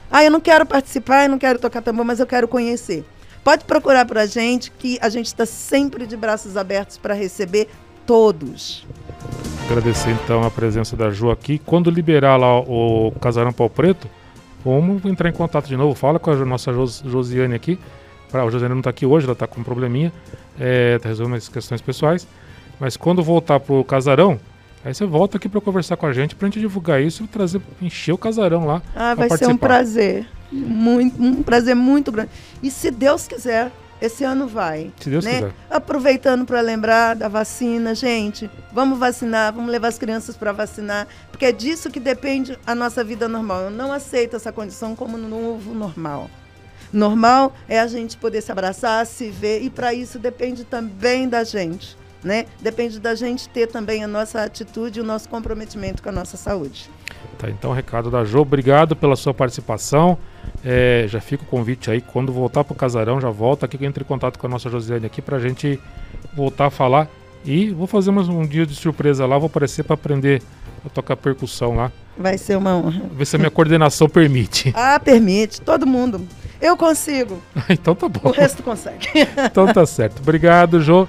Ah, 0.09 0.23
eu 0.23 0.31
não 0.31 0.41
quero 0.41 0.65
participar, 0.65 1.23
eu 1.23 1.29
não 1.29 1.39
quero 1.39 1.59
tocar 1.59 1.81
tambor, 1.81 2.05
mas 2.05 2.19
eu 2.19 2.27
quero 2.27 2.47
conhecer. 2.47 3.05
Pode 3.43 3.65
procurar 3.65 4.05
para 4.05 4.21
a 4.21 4.25
gente, 4.25 4.71
que 4.71 4.99
a 5.01 5.09
gente 5.09 5.27
está 5.27 5.45
sempre 5.45 6.05
de 6.05 6.15
braços 6.15 6.55
abertos 6.55 6.97
para 6.97 7.13
receber 7.13 7.67
todos. 8.05 8.85
Agradecer 9.71 10.11
então 10.11 10.43
a 10.43 10.51
presença 10.51 10.97
da 10.97 11.09
Ju 11.11 11.31
aqui. 11.31 11.57
Quando 11.57 11.89
liberar 11.89 12.35
lá 12.35 12.59
o 12.59 13.09
Casarão 13.21 13.53
Pau 13.53 13.69
Preto, 13.69 14.05
vamos 14.65 15.05
entrar 15.05 15.29
em 15.29 15.31
contato 15.31 15.65
de 15.65 15.77
novo. 15.77 15.95
Fala 15.95 16.19
com 16.19 16.29
a 16.29 16.35
nossa 16.43 16.73
Jos 16.73 17.01
Josiane 17.05 17.55
aqui. 17.55 17.79
Pra, 18.29 18.43
a 18.43 18.49
Josiane 18.49 18.73
não 18.73 18.81
está 18.81 18.89
aqui 18.89 19.05
hoje, 19.05 19.25
ela 19.25 19.31
está 19.31 19.47
com 19.47 19.61
um 19.61 19.63
probleminha. 19.63 20.11
É, 20.59 20.99
tá 20.99 21.07
resolvendo 21.07 21.37
as 21.37 21.47
questões 21.47 21.79
pessoais. 21.79 22.27
Mas 22.81 22.97
quando 22.97 23.23
voltar 23.23 23.61
pro 23.61 23.81
casarão, 23.85 24.37
aí 24.83 24.93
você 24.93 25.05
volta 25.05 25.37
aqui 25.37 25.47
para 25.47 25.61
conversar 25.61 25.95
com 25.95 26.05
a 26.05 26.11
gente, 26.11 26.35
para 26.35 26.47
a 26.47 26.51
gente 26.51 26.59
divulgar 26.59 27.01
isso 27.01 27.23
e 27.23 27.27
trazer, 27.27 27.61
encher 27.81 28.11
o 28.11 28.17
casarão 28.17 28.65
lá. 28.65 28.81
Ah, 28.93 29.15
vai 29.15 29.29
participar. 29.29 29.37
ser 29.37 29.53
um 29.53 29.57
prazer. 29.57 30.27
Muito, 30.51 31.23
um 31.23 31.41
prazer 31.41 31.77
muito 31.77 32.11
grande. 32.11 32.29
E 32.61 32.69
se 32.69 32.91
Deus 32.91 33.25
quiser, 33.25 33.71
esse 34.01 34.23
ano 34.23 34.47
vai. 34.47 34.91
Se 34.99 35.09
Deus 35.09 35.23
né? 35.23 35.35
quiser. 35.35 35.53
Aproveitando 35.69 36.45
para 36.45 36.59
lembrar 36.59 37.15
da 37.15 37.27
vacina, 37.27 37.93
gente, 37.93 38.49
vamos 38.73 38.97
vacinar, 38.97 39.53
vamos 39.53 39.71
levar 39.71 39.89
as 39.89 39.99
crianças 39.99 40.35
para 40.35 40.51
vacinar, 40.51 41.07
porque 41.29 41.45
é 41.45 41.51
disso 41.51 41.91
que 41.91 41.99
depende 41.99 42.57
a 42.65 42.73
nossa 42.73 43.03
vida 43.03 43.27
normal. 43.27 43.61
Eu 43.61 43.71
não 43.71 43.91
aceito 43.93 44.35
essa 44.35 44.51
condição 44.51 44.95
como 44.95 45.17
novo 45.17 45.73
normal. 45.73 46.29
Normal 46.91 47.53
é 47.69 47.79
a 47.79 47.87
gente 47.87 48.17
poder 48.17 48.41
se 48.41 48.51
abraçar, 48.51 49.05
se 49.05 49.29
ver, 49.29 49.61
e 49.61 49.69
para 49.69 49.93
isso 49.93 50.19
depende 50.19 50.63
também 50.63 51.29
da 51.29 51.43
gente. 51.43 51.95
Né? 52.23 52.45
Depende 52.59 52.99
da 52.99 53.15
gente 53.15 53.49
ter 53.49 53.67
também 53.67 54.03
a 54.03 54.07
nossa 54.07 54.43
atitude 54.43 54.99
e 54.99 55.01
o 55.01 55.05
nosso 55.05 55.27
comprometimento 55.27 56.03
com 56.03 56.09
a 56.09 56.11
nossa 56.11 56.37
saúde. 56.37 56.87
Tá, 57.37 57.49
então, 57.49 57.73
recado 57.73 58.11
da 58.11 58.23
Jo, 58.23 58.41
obrigado 58.41 58.95
pela 58.95 59.15
sua 59.15 59.33
participação. 59.33 60.17
É, 60.63 61.05
já 61.07 61.19
fica 61.19 61.43
o 61.43 61.47
convite 61.47 61.89
aí, 61.89 62.01
quando 62.01 62.31
voltar 62.31 62.63
para 62.63 62.73
o 62.73 62.75
casarão, 62.75 63.19
já 63.19 63.29
volta 63.29 63.65
aqui, 63.65 63.83
entre 63.83 64.03
em 64.03 64.07
contato 64.07 64.37
com 64.37 64.47
a 64.47 64.49
nossa 64.49 64.69
Josiane 64.69 65.05
aqui 65.05 65.21
para 65.21 65.37
a 65.37 65.39
gente 65.39 65.79
voltar 66.33 66.67
a 66.67 66.69
falar. 66.69 67.07
E 67.43 67.71
vou 67.71 67.87
fazer 67.87 68.11
mais 68.11 68.29
um 68.29 68.45
dia 68.45 68.65
de 68.65 68.75
surpresa 68.75 69.25
lá, 69.25 69.37
vou 69.37 69.47
aparecer 69.47 69.83
para 69.83 69.95
aprender 69.95 70.41
a 70.85 70.89
tocar 70.89 71.15
percussão 71.15 71.75
lá. 71.75 71.91
Vai 72.17 72.37
ser 72.37 72.55
uma 72.57 72.75
honra. 72.75 73.01
Ver 73.13 73.25
se 73.25 73.35
a 73.35 73.39
minha 73.39 73.49
coordenação 73.49 74.07
permite. 74.09 74.71
Ah, 74.75 74.99
permite, 74.99 75.59
todo 75.61 75.87
mundo. 75.87 76.21
Eu 76.61 76.77
consigo. 76.77 77.41
então 77.67 77.95
tá 77.95 78.07
bom. 78.07 78.29
O 78.29 78.31
resto 78.31 78.61
consegue. 78.61 79.07
então 79.43 79.73
tá 79.73 79.85
certo. 79.85 80.19
Obrigado, 80.21 80.79
Jô. 80.81 81.07